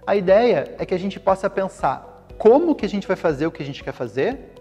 A 0.05 0.17
ideia 0.17 0.75
é 0.79 0.85
que 0.85 0.93
a 0.93 0.99
gente 0.99 1.21
possa 1.21 1.49
pensar 1.49 2.27
como 2.37 2.75
que 2.75 2.85
a 2.85 2.89
gente 2.89 3.07
vai 3.07 3.17
fazer 3.17 3.47
o 3.47 3.53
que 3.53 3.63
a 3.63 3.67
gente 3.67 3.85
quer 3.85 3.93
fazer 3.93 4.53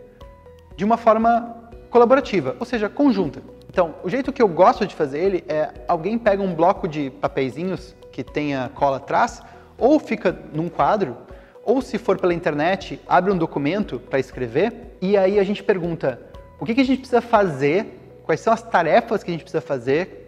de 0.76 0.86
uma 0.86 0.98
forma 0.98 1.70
colaborativa, 1.90 2.56
ou 2.60 2.66
seja, 2.66 2.90
conjunta. 2.90 3.42
Então, 3.68 3.96
o 4.04 4.10
jeito 4.10 4.32
que 4.32 4.42
eu 4.42 4.48
gosto 4.48 4.86
de 4.86 4.94
fazer 4.94 5.20
ele 5.20 5.44
é 5.48 5.74
alguém 5.88 6.18
pega 6.18 6.44
um 6.44 6.54
bloco 6.54 6.88
de 6.88 7.10
papeizinhos 7.10 7.96
que 8.12 8.24
tenha 8.24 8.70
cola 8.76 8.98
atrás, 8.98 9.42
ou 9.78 10.00
fica 10.00 10.38
num 10.54 10.70
quadro, 10.70 11.18
ou 11.64 11.82
se 11.82 11.98
for 11.98 12.20
pela 12.20 12.34
internet, 12.34 13.02
abre 13.08 13.32
um 13.32 13.38
documento 13.38 14.00
para 14.00 14.20
escrever, 14.20 14.96
e 15.02 15.18
aí 15.18 15.40
a 15.40 15.44
gente 15.44 15.64
pergunta 15.64 16.20
o 16.60 16.66
que, 16.66 16.76
que 16.76 16.82
a 16.82 16.86
gente 16.86 17.00
precisa 17.00 17.22
fazer, 17.22 18.20
quais 18.24 18.40
são 18.40 18.54
as 18.54 18.62
tarefas 18.62 19.24
que 19.24 19.32
a 19.32 19.34
gente 19.34 19.44
precisa 19.44 19.62
fazer 19.62 20.25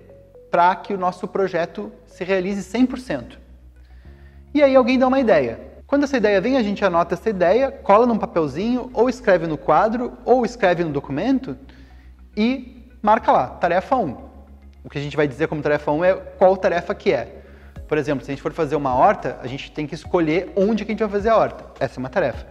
para 0.49 0.75
que 0.75 0.93
o 0.93 0.97
nosso 0.97 1.27
projeto 1.27 1.91
se 2.05 2.23
realize 2.23 2.61
100%. 2.61 3.37
E 4.53 4.63
aí 4.63 4.75
alguém 4.75 4.97
dá 4.97 5.07
uma 5.07 5.19
ideia. 5.19 5.59
Quando 5.85 6.03
essa 6.03 6.17
ideia 6.17 6.41
vem, 6.41 6.57
a 6.57 6.63
gente 6.63 6.83
anota 6.83 7.13
essa 7.13 7.29
ideia, 7.29 7.71
cola 7.71 8.05
num 8.05 8.17
papelzinho, 8.17 8.89
ou 8.93 9.09
escreve 9.09 9.47
no 9.47 9.57
quadro, 9.57 10.17
ou 10.25 10.45
escreve 10.45 10.83
no 10.83 10.89
documento, 10.89 11.57
e 12.35 12.89
marca 13.01 13.31
lá, 13.31 13.47
tarefa 13.47 13.95
1. 13.95 14.17
O 14.83 14.89
que 14.89 14.97
a 14.97 15.01
gente 15.01 15.15
vai 15.15 15.27
dizer 15.27 15.47
como 15.47 15.61
tarefa 15.61 15.91
1 15.91 16.03
é 16.03 16.13
qual 16.13 16.57
tarefa 16.57 16.93
que 16.93 17.13
é. 17.13 17.43
Por 17.87 17.97
exemplo, 17.97 18.25
se 18.25 18.31
a 18.31 18.33
gente 18.33 18.41
for 18.41 18.51
fazer 18.51 18.75
uma 18.75 18.93
horta, 18.95 19.37
a 19.41 19.47
gente 19.47 19.71
tem 19.71 19.87
que 19.87 19.95
escolher 19.95 20.51
onde 20.57 20.83
que 20.83 20.91
a 20.91 20.93
gente 20.93 20.99
vai 20.99 21.09
fazer 21.09 21.29
a 21.29 21.37
horta. 21.37 21.65
Essa 21.79 21.97
é 21.97 21.99
uma 21.99 22.09
tarefa. 22.09 22.45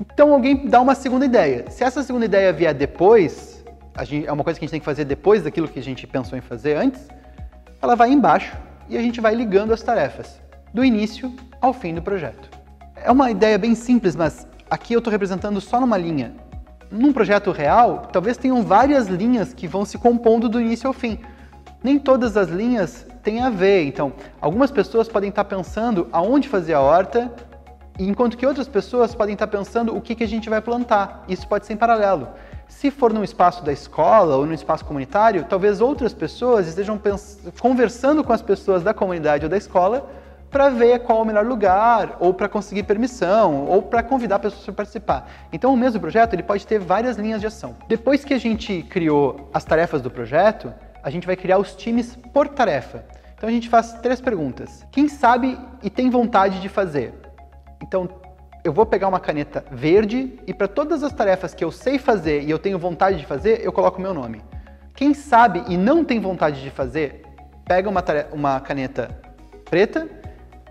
Então 0.00 0.32
alguém 0.32 0.68
dá 0.68 0.80
uma 0.80 0.94
segunda 0.94 1.24
ideia. 1.24 1.70
Se 1.70 1.82
essa 1.82 2.02
segunda 2.02 2.24
ideia 2.24 2.52
vier 2.52 2.74
depois, 2.74 3.64
gente, 4.02 4.26
é 4.26 4.32
uma 4.32 4.44
coisa 4.44 4.58
que 4.58 4.64
a 4.64 4.66
gente 4.66 4.72
tem 4.72 4.80
que 4.80 4.86
fazer 4.86 5.04
depois 5.04 5.42
daquilo 5.42 5.66
que 5.68 5.78
a 5.78 5.82
gente 5.82 6.06
pensou 6.06 6.36
em 6.36 6.42
fazer 6.42 6.74
antes, 6.76 7.08
ela 7.82 7.96
vai 7.96 8.10
embaixo 8.10 8.56
e 8.88 8.96
a 8.96 9.02
gente 9.02 9.20
vai 9.20 9.34
ligando 9.34 9.74
as 9.74 9.82
tarefas, 9.82 10.40
do 10.72 10.84
início 10.84 11.34
ao 11.60 11.72
fim 11.72 11.92
do 11.94 12.00
projeto. 12.00 12.48
É 12.96 13.10
uma 13.10 13.30
ideia 13.30 13.58
bem 13.58 13.74
simples, 13.74 14.16
mas 14.16 14.46
aqui 14.70 14.94
eu 14.94 14.98
estou 14.98 15.10
representando 15.10 15.60
só 15.60 15.80
numa 15.80 15.98
linha 15.98 16.32
num 16.92 17.12
projeto 17.12 17.50
real, 17.50 18.08
talvez 18.12 18.36
tenham 18.36 18.62
várias 18.62 19.08
linhas 19.08 19.54
que 19.54 19.66
vão 19.66 19.84
se 19.84 19.96
compondo 19.96 20.46
do 20.46 20.60
início 20.60 20.86
ao 20.86 20.92
fim. 20.92 21.18
Nem 21.82 21.98
todas 21.98 22.36
as 22.36 22.48
linhas 22.48 23.06
têm 23.22 23.40
a 23.40 23.48
ver, 23.48 23.84
então 23.86 24.12
algumas 24.40 24.70
pessoas 24.70 25.08
podem 25.08 25.30
estar 25.30 25.44
pensando 25.44 26.06
aonde 26.12 26.48
fazer 26.48 26.74
a 26.74 26.80
horta 26.80 27.32
enquanto 27.98 28.36
que 28.36 28.46
outras 28.46 28.68
pessoas 28.68 29.14
podem 29.14 29.32
estar 29.32 29.46
pensando 29.46 29.96
o 29.96 30.00
que, 30.00 30.14
que 30.14 30.22
a 30.22 30.28
gente 30.28 30.50
vai 30.50 30.60
plantar. 30.60 31.24
Isso 31.28 31.48
pode 31.48 31.66
ser 31.66 31.72
em 31.72 31.76
paralelo. 31.76 32.28
Se 32.68 32.90
for 32.90 33.12
num 33.12 33.22
espaço 33.22 33.64
da 33.64 33.72
escola 33.72 34.36
ou 34.36 34.46
num 34.46 34.54
espaço 34.54 34.84
comunitário, 34.84 35.44
talvez 35.48 35.80
outras 35.80 36.12
pessoas 36.12 36.66
estejam 36.66 37.00
conversando 37.60 38.24
com 38.24 38.32
as 38.32 38.42
pessoas 38.42 38.82
da 38.82 38.92
comunidade 38.92 39.44
ou 39.44 39.50
da 39.50 39.56
escola 39.56 40.10
para 40.52 40.68
ver 40.68 40.98
qual 41.00 41.20
é 41.20 41.22
o 41.22 41.24
melhor 41.24 41.46
lugar, 41.46 42.18
ou 42.20 42.34
para 42.34 42.46
conseguir 42.46 42.82
permissão, 42.82 43.64
ou 43.64 43.80
para 43.80 44.02
convidar 44.02 44.38
pessoas 44.38 44.62
para 44.64 44.74
participar. 44.74 45.30
Então, 45.50 45.72
o 45.72 45.76
mesmo 45.76 45.98
projeto 45.98 46.34
ele 46.34 46.42
pode 46.42 46.66
ter 46.66 46.78
várias 46.78 47.16
linhas 47.16 47.40
de 47.40 47.46
ação. 47.46 47.74
Depois 47.88 48.22
que 48.22 48.34
a 48.34 48.38
gente 48.38 48.82
criou 48.82 49.48
as 49.54 49.64
tarefas 49.64 50.02
do 50.02 50.10
projeto, 50.10 50.72
a 51.02 51.08
gente 51.08 51.26
vai 51.26 51.36
criar 51.36 51.56
os 51.56 51.74
times 51.74 52.18
por 52.34 52.48
tarefa. 52.48 53.02
Então, 53.34 53.48
a 53.48 53.52
gente 53.52 53.68
faz 53.70 53.94
três 53.94 54.20
perguntas. 54.20 54.86
Quem 54.92 55.08
sabe 55.08 55.58
e 55.82 55.88
tem 55.88 56.10
vontade 56.10 56.60
de 56.60 56.68
fazer? 56.68 57.14
Então, 57.82 58.06
eu 58.64 58.72
vou 58.72 58.86
pegar 58.86 59.08
uma 59.08 59.18
caneta 59.18 59.64
verde 59.70 60.38
e 60.46 60.54
para 60.54 60.68
todas 60.68 61.02
as 61.02 61.12
tarefas 61.12 61.52
que 61.52 61.64
eu 61.64 61.72
sei 61.72 61.98
fazer 61.98 62.42
e 62.42 62.50
eu 62.50 62.58
tenho 62.58 62.78
vontade 62.78 63.18
de 63.18 63.26
fazer, 63.26 63.60
eu 63.64 63.72
coloco 63.72 64.00
meu 64.00 64.14
nome. 64.14 64.40
Quem 64.94 65.14
sabe 65.14 65.64
e 65.68 65.76
não 65.76 66.04
tem 66.04 66.20
vontade 66.20 66.62
de 66.62 66.70
fazer, 66.70 67.22
pega 67.64 67.88
uma, 67.88 68.04
uma 68.30 68.60
caneta 68.60 69.10
preta 69.64 70.08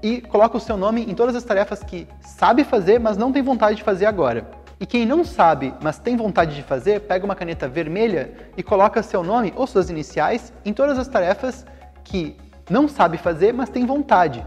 e 0.01 0.21
coloca 0.21 0.57
o 0.57 0.59
seu 0.59 0.77
nome 0.77 1.03
em 1.03 1.13
todas 1.13 1.35
as 1.35 1.43
tarefas 1.43 1.83
que 1.83 2.07
sabe 2.21 2.63
fazer, 2.63 2.97
mas 2.99 3.17
não 3.17 3.31
tem 3.31 3.41
vontade 3.41 3.77
de 3.77 3.83
fazer 3.83 4.05
agora. 4.05 4.49
E 4.79 4.85
quem 4.85 5.05
não 5.05 5.23
sabe, 5.25 5.73
mas 5.83 5.99
tem 5.99 6.15
vontade 6.15 6.55
de 6.55 6.63
fazer, 6.63 7.01
pega 7.01 7.25
uma 7.25 7.35
caneta 7.35 7.67
vermelha 7.67 8.33
e 8.55 8.63
coloca 8.63 9.03
seu 9.03 9.21
nome 9.21 9.53
ou 9.55 9.67
suas 9.67 9.89
iniciais 9.89 10.53
em 10.63 10.73
todas 10.73 10.97
as 10.97 11.07
tarefas 11.07 11.65
que 12.05 12.37
não 12.69 12.87
sabe 12.87 13.17
fazer, 13.17 13.53
mas 13.53 13.69
tem 13.69 13.85
vontade. 13.85 14.43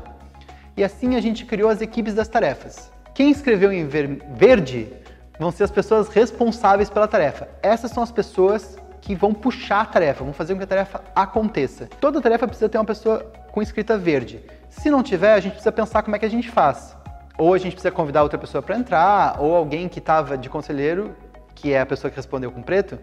E 0.76 0.82
assim 0.82 1.14
a 1.14 1.20
gente 1.20 1.44
criou 1.44 1.68
as 1.68 1.82
equipes 1.82 2.14
das 2.14 2.26
tarefas. 2.26 2.93
Quem 3.14 3.30
escreveu 3.30 3.72
em 3.72 3.86
ver 3.86 4.22
verde 4.34 4.92
vão 5.38 5.52
ser 5.52 5.62
as 5.62 5.70
pessoas 5.70 6.08
responsáveis 6.08 6.90
pela 6.90 7.06
tarefa. 7.06 7.48
Essas 7.62 7.92
são 7.92 8.02
as 8.02 8.10
pessoas 8.10 8.76
que 9.00 9.14
vão 9.14 9.32
puxar 9.32 9.82
a 9.82 9.84
tarefa, 9.84 10.24
vão 10.24 10.32
fazer 10.32 10.54
com 10.54 10.58
que 10.58 10.64
a 10.64 10.66
tarefa 10.66 11.00
aconteça. 11.14 11.88
Toda 12.00 12.20
tarefa 12.20 12.48
precisa 12.48 12.68
ter 12.68 12.76
uma 12.78 12.84
pessoa 12.84 13.20
com 13.52 13.62
escrita 13.62 13.96
verde. 13.96 14.42
Se 14.68 14.90
não 14.90 15.02
tiver, 15.02 15.34
a 15.34 15.40
gente 15.40 15.52
precisa 15.52 15.70
pensar 15.70 16.02
como 16.02 16.16
é 16.16 16.18
que 16.18 16.26
a 16.26 16.30
gente 16.30 16.50
faz. 16.50 16.96
Ou 17.38 17.54
a 17.54 17.58
gente 17.58 17.74
precisa 17.74 17.92
convidar 17.92 18.22
outra 18.22 18.38
pessoa 18.38 18.62
para 18.62 18.76
entrar, 18.76 19.40
ou 19.40 19.54
alguém 19.54 19.88
que 19.88 20.00
estava 20.00 20.36
de 20.36 20.48
conselheiro, 20.48 21.14
que 21.54 21.72
é 21.72 21.80
a 21.80 21.86
pessoa 21.86 22.10
que 22.10 22.16
respondeu 22.16 22.50
com 22.50 22.62
preto, 22.62 22.98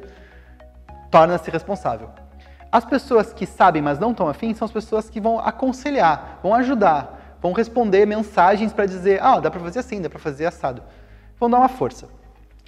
torna-se 1.10 1.50
responsável. 1.50 2.10
As 2.70 2.84
pessoas 2.84 3.32
que 3.32 3.46
sabem, 3.46 3.82
mas 3.82 4.00
não 4.00 4.12
estão 4.12 4.28
afim, 4.28 4.54
são 4.54 4.66
as 4.66 4.72
pessoas 4.72 5.10
que 5.10 5.22
vão 5.22 5.40
aconselhar, 5.40 6.40
vão 6.42 6.54
ajudar, 6.56 7.21
vão 7.42 7.52
responder 7.52 8.06
mensagens 8.06 8.72
para 8.72 8.86
dizer, 8.86 9.22
ah, 9.22 9.40
dá 9.40 9.50
para 9.50 9.60
fazer 9.60 9.80
assim, 9.80 10.02
dá 10.02 10.10
para 10.10 10.20
fazer 10.20 10.46
assado. 10.46 10.84
Vão 11.40 11.50
dar 11.50 11.58
uma 11.58 11.70
força. 11.70 12.08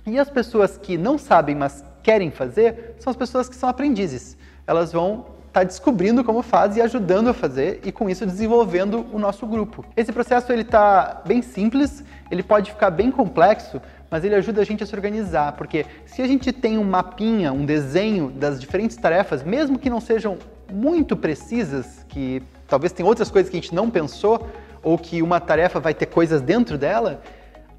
E 0.06 0.20
as 0.20 0.30
pessoas 0.30 0.77
que 0.77 0.98
não 0.98 1.18
sabem, 1.18 1.56
mas 1.56 1.84
querem 2.01 2.32
fazer, 2.32 2.96
são 3.00 3.12
as 3.12 3.18
pessoas 3.18 3.48
que 3.48 3.56
são 3.56 3.70
aprendizes. 3.70 4.36
Elas 4.68 4.92
vão 4.92 5.34
está 5.53 5.63
descobrindo 5.63 6.24
como 6.24 6.42
faz 6.42 6.75
e 6.75 6.82
ajudando 6.82 7.27
a 7.27 7.34
fazer 7.34 7.80
e 7.84 7.92
com 7.92 8.10
isso 8.10 8.25
desenvolvendo 8.25 9.06
o 9.13 9.20
nosso 9.20 9.46
grupo. 9.46 9.86
Esse 9.96 10.12
processo 10.12 10.51
ele 10.51 10.63
está 10.63 11.22
bem 11.27 11.44
simples, 11.44 12.03
ele 12.32 12.42
pode 12.42 12.72
ficar 12.72 12.89
bem 12.89 13.12
complexo, 13.12 13.80
mas 14.10 14.24
ele 14.24 14.34
ajuda 14.34 14.62
a 14.62 14.65
gente 14.65 14.84
a 14.84 14.88
se 14.88 14.96
organizar, 14.96 15.51
porque 15.51 15.86
se 16.08 16.24
a 16.24 16.27
gente 16.27 16.51
tem 16.51 16.80
um 16.80 16.84
mapinha, 16.84 17.53
um 17.53 17.68
desenho 17.68 18.32
das 18.32 18.60
diferentes 18.60 18.98
tarefas, 18.98 19.44
mesmo 19.44 19.77
que 19.77 19.92
não 19.92 20.01
sejam 20.01 20.39
muito 20.72 21.15
precisas, 21.15 22.03
que 22.10 22.42
talvez 22.68 22.92
tenha 22.92 23.08
outras 23.08 23.30
coisas 23.30 23.51
que 23.51 23.56
a 23.56 23.62
gente 23.62 23.75
não 23.75 23.92
pensou, 23.92 24.50
ou 24.84 24.98
que 24.98 25.22
uma 25.22 25.40
tarefa 25.40 25.80
vai 25.80 25.94
ter 25.94 26.08
coisas 26.08 26.42
dentro 26.42 26.78
dela, 26.78 27.22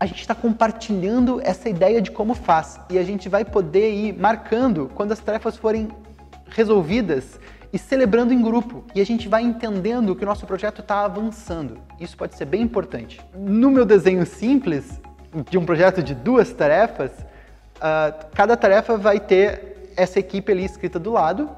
a 0.00 0.06
gente 0.06 0.20
está 0.20 0.34
compartilhando 0.34 1.40
essa 1.42 1.68
ideia 1.68 2.00
de 2.02 2.10
como 2.10 2.34
faz 2.34 2.80
e 2.90 2.98
a 2.98 3.04
gente 3.04 3.28
vai 3.28 3.44
poder 3.44 3.92
ir 3.92 4.18
marcando 4.18 4.90
quando 4.94 5.12
as 5.12 5.20
tarefas 5.20 5.56
forem 5.56 5.88
resolvidas 6.48 7.38
e 7.72 7.78
celebrando 7.78 8.32
em 8.32 8.40
grupo. 8.40 8.84
E 8.94 9.00
a 9.00 9.04
gente 9.04 9.28
vai 9.28 9.42
entendendo 9.42 10.14
que 10.14 10.22
o 10.22 10.26
nosso 10.26 10.46
projeto 10.46 10.80
está 10.80 11.04
avançando. 11.04 11.78
Isso 12.00 12.16
pode 12.16 12.36
ser 12.36 12.44
bem 12.44 12.62
importante. 12.62 13.20
No 13.34 13.70
meu 13.70 13.84
desenho 13.84 14.24
simples, 14.24 15.00
de 15.50 15.58
um 15.58 15.64
projeto 15.64 16.02
de 16.02 16.14
duas 16.14 16.52
tarefas, 16.52 17.10
uh, 17.76 18.26
cada 18.34 18.56
tarefa 18.56 18.96
vai 18.96 19.18
ter 19.18 19.90
essa 19.96 20.18
equipe 20.18 20.52
ali 20.52 20.64
escrita 20.64 20.98
do 20.98 21.12
lado. 21.12 21.50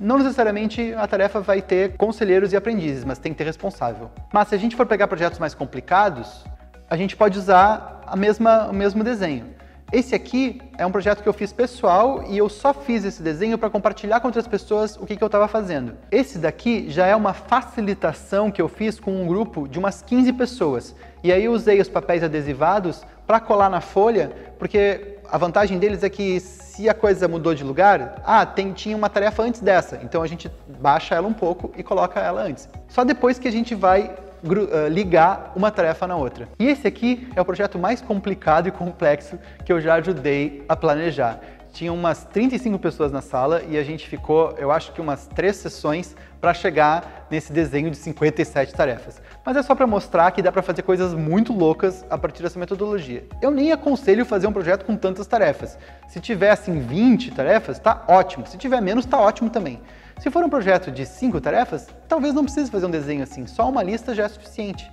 Não 0.00 0.16
necessariamente 0.16 0.94
a 0.94 1.06
tarefa 1.08 1.40
vai 1.40 1.60
ter 1.60 1.96
conselheiros 1.96 2.52
e 2.52 2.56
aprendizes, 2.56 3.04
mas 3.04 3.18
tem 3.18 3.32
que 3.32 3.38
ter 3.38 3.44
responsável. 3.44 4.10
Mas 4.32 4.48
se 4.48 4.54
a 4.54 4.58
gente 4.58 4.76
for 4.76 4.86
pegar 4.86 5.08
projetos 5.08 5.40
mais 5.40 5.54
complicados, 5.54 6.44
a 6.88 6.96
gente 6.96 7.16
pode 7.16 7.36
usar 7.36 8.02
a 8.06 8.14
mesma, 8.14 8.68
o 8.68 8.72
mesmo 8.72 9.02
desenho. 9.02 9.58
Esse 9.90 10.14
aqui 10.14 10.60
é 10.76 10.86
um 10.86 10.92
projeto 10.92 11.22
que 11.22 11.28
eu 11.28 11.32
fiz 11.32 11.52
pessoal 11.52 12.22
e 12.28 12.38
eu 12.38 12.48
só 12.48 12.72
fiz 12.72 13.04
esse 13.04 13.22
desenho 13.22 13.58
para 13.58 13.70
compartilhar 13.70 14.20
com 14.20 14.28
outras 14.28 14.46
pessoas 14.46 14.96
o 14.96 15.06
que, 15.06 15.16
que 15.16 15.24
eu 15.24 15.26
estava 15.26 15.48
fazendo. 15.48 15.96
Esse 16.12 16.38
daqui 16.38 16.88
já 16.90 17.06
é 17.06 17.16
uma 17.16 17.32
facilitação 17.32 18.50
que 18.50 18.60
eu 18.60 18.68
fiz 18.68 19.00
com 19.00 19.22
um 19.22 19.26
grupo 19.26 19.66
de 19.66 19.78
umas 19.78 20.02
15 20.02 20.32
pessoas. 20.34 20.94
E 21.24 21.32
aí 21.32 21.46
eu 21.46 21.52
usei 21.52 21.80
os 21.80 21.88
papéis 21.88 22.22
adesivados 22.22 23.02
para 23.26 23.40
colar 23.40 23.68
na 23.70 23.80
folha, 23.80 24.30
porque 24.58 25.17
a 25.30 25.38
vantagem 25.38 25.78
deles 25.78 26.02
é 26.02 26.08
que 26.08 26.40
se 26.40 26.88
a 26.88 26.94
coisa 26.94 27.28
mudou 27.28 27.54
de 27.54 27.64
lugar, 27.64 28.22
ah, 28.24 28.46
tem, 28.46 28.72
tinha 28.72 28.96
uma 28.96 29.08
tarefa 29.08 29.42
antes 29.42 29.60
dessa, 29.60 30.00
então 30.02 30.22
a 30.22 30.26
gente 30.26 30.50
baixa 30.80 31.14
ela 31.14 31.26
um 31.26 31.32
pouco 31.32 31.72
e 31.76 31.82
coloca 31.82 32.20
ela 32.20 32.42
antes. 32.42 32.68
Só 32.88 33.04
depois 33.04 33.38
que 33.38 33.48
a 33.48 33.52
gente 33.52 33.74
vai 33.74 34.14
eh, 34.44 34.88
ligar 34.88 35.52
uma 35.56 35.70
tarefa 35.70 36.06
na 36.06 36.14
outra. 36.14 36.48
E 36.58 36.66
esse 36.68 36.86
aqui 36.86 37.28
é 37.34 37.40
o 37.40 37.44
projeto 37.44 37.76
mais 37.78 38.00
complicado 38.00 38.68
e 38.68 38.70
complexo 38.70 39.36
que 39.64 39.72
eu 39.72 39.80
já 39.80 39.94
ajudei 39.94 40.64
a 40.68 40.76
planejar. 40.76 41.40
Tinha 41.78 41.92
umas 41.92 42.24
35 42.24 42.76
pessoas 42.80 43.12
na 43.12 43.22
sala 43.22 43.62
e 43.62 43.78
a 43.78 43.84
gente 43.84 44.08
ficou, 44.08 44.52
eu 44.58 44.72
acho 44.72 44.92
que 44.92 45.00
umas 45.00 45.28
três 45.28 45.54
sessões 45.54 46.16
para 46.40 46.52
chegar 46.52 47.28
nesse 47.30 47.52
desenho 47.52 47.88
de 47.88 47.96
57 47.96 48.74
tarefas. 48.74 49.22
Mas 49.46 49.56
é 49.56 49.62
só 49.62 49.76
para 49.76 49.86
mostrar 49.86 50.28
que 50.32 50.42
dá 50.42 50.50
para 50.50 50.60
fazer 50.60 50.82
coisas 50.82 51.14
muito 51.14 51.52
loucas 51.52 52.04
a 52.10 52.18
partir 52.18 52.42
dessa 52.42 52.58
metodologia. 52.58 53.28
Eu 53.40 53.52
nem 53.52 53.70
aconselho 53.70 54.26
fazer 54.26 54.48
um 54.48 54.52
projeto 54.52 54.84
com 54.84 54.96
tantas 54.96 55.28
tarefas. 55.28 55.78
Se 56.08 56.18
tiver 56.18 56.50
assim 56.50 56.80
20 56.80 57.30
tarefas, 57.30 57.78
tá 57.78 58.04
ótimo. 58.08 58.44
Se 58.44 58.58
tiver 58.58 58.82
menos, 58.82 59.06
tá 59.06 59.20
ótimo 59.20 59.48
também. 59.48 59.80
Se 60.18 60.32
for 60.32 60.42
um 60.42 60.50
projeto 60.50 60.90
de 60.90 61.06
cinco 61.06 61.40
tarefas, 61.40 61.86
talvez 62.08 62.34
não 62.34 62.42
precise 62.42 62.72
fazer 62.72 62.86
um 62.86 62.90
desenho 62.90 63.22
assim, 63.22 63.46
só 63.46 63.68
uma 63.68 63.84
lista 63.84 64.16
já 64.16 64.24
é 64.24 64.28
suficiente. 64.28 64.90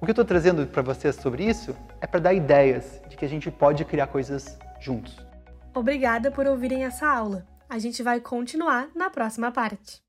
O 0.00 0.04
que 0.04 0.10
eu 0.10 0.12
estou 0.12 0.24
trazendo 0.24 0.68
para 0.68 0.82
vocês 0.82 1.16
sobre 1.16 1.42
isso 1.42 1.74
é 2.00 2.06
para 2.06 2.20
dar 2.20 2.32
ideias 2.32 3.00
de 3.08 3.16
que 3.16 3.24
a 3.24 3.28
gente 3.28 3.50
pode 3.50 3.84
criar 3.84 4.06
coisas 4.06 4.56
juntos. 4.78 5.31
Obrigada 5.74 6.30
por 6.30 6.46
ouvirem 6.46 6.84
essa 6.84 7.08
aula. 7.08 7.46
A 7.68 7.78
gente 7.78 8.02
vai 8.02 8.20
continuar 8.20 8.90
na 8.94 9.08
próxima 9.08 9.50
parte. 9.50 10.02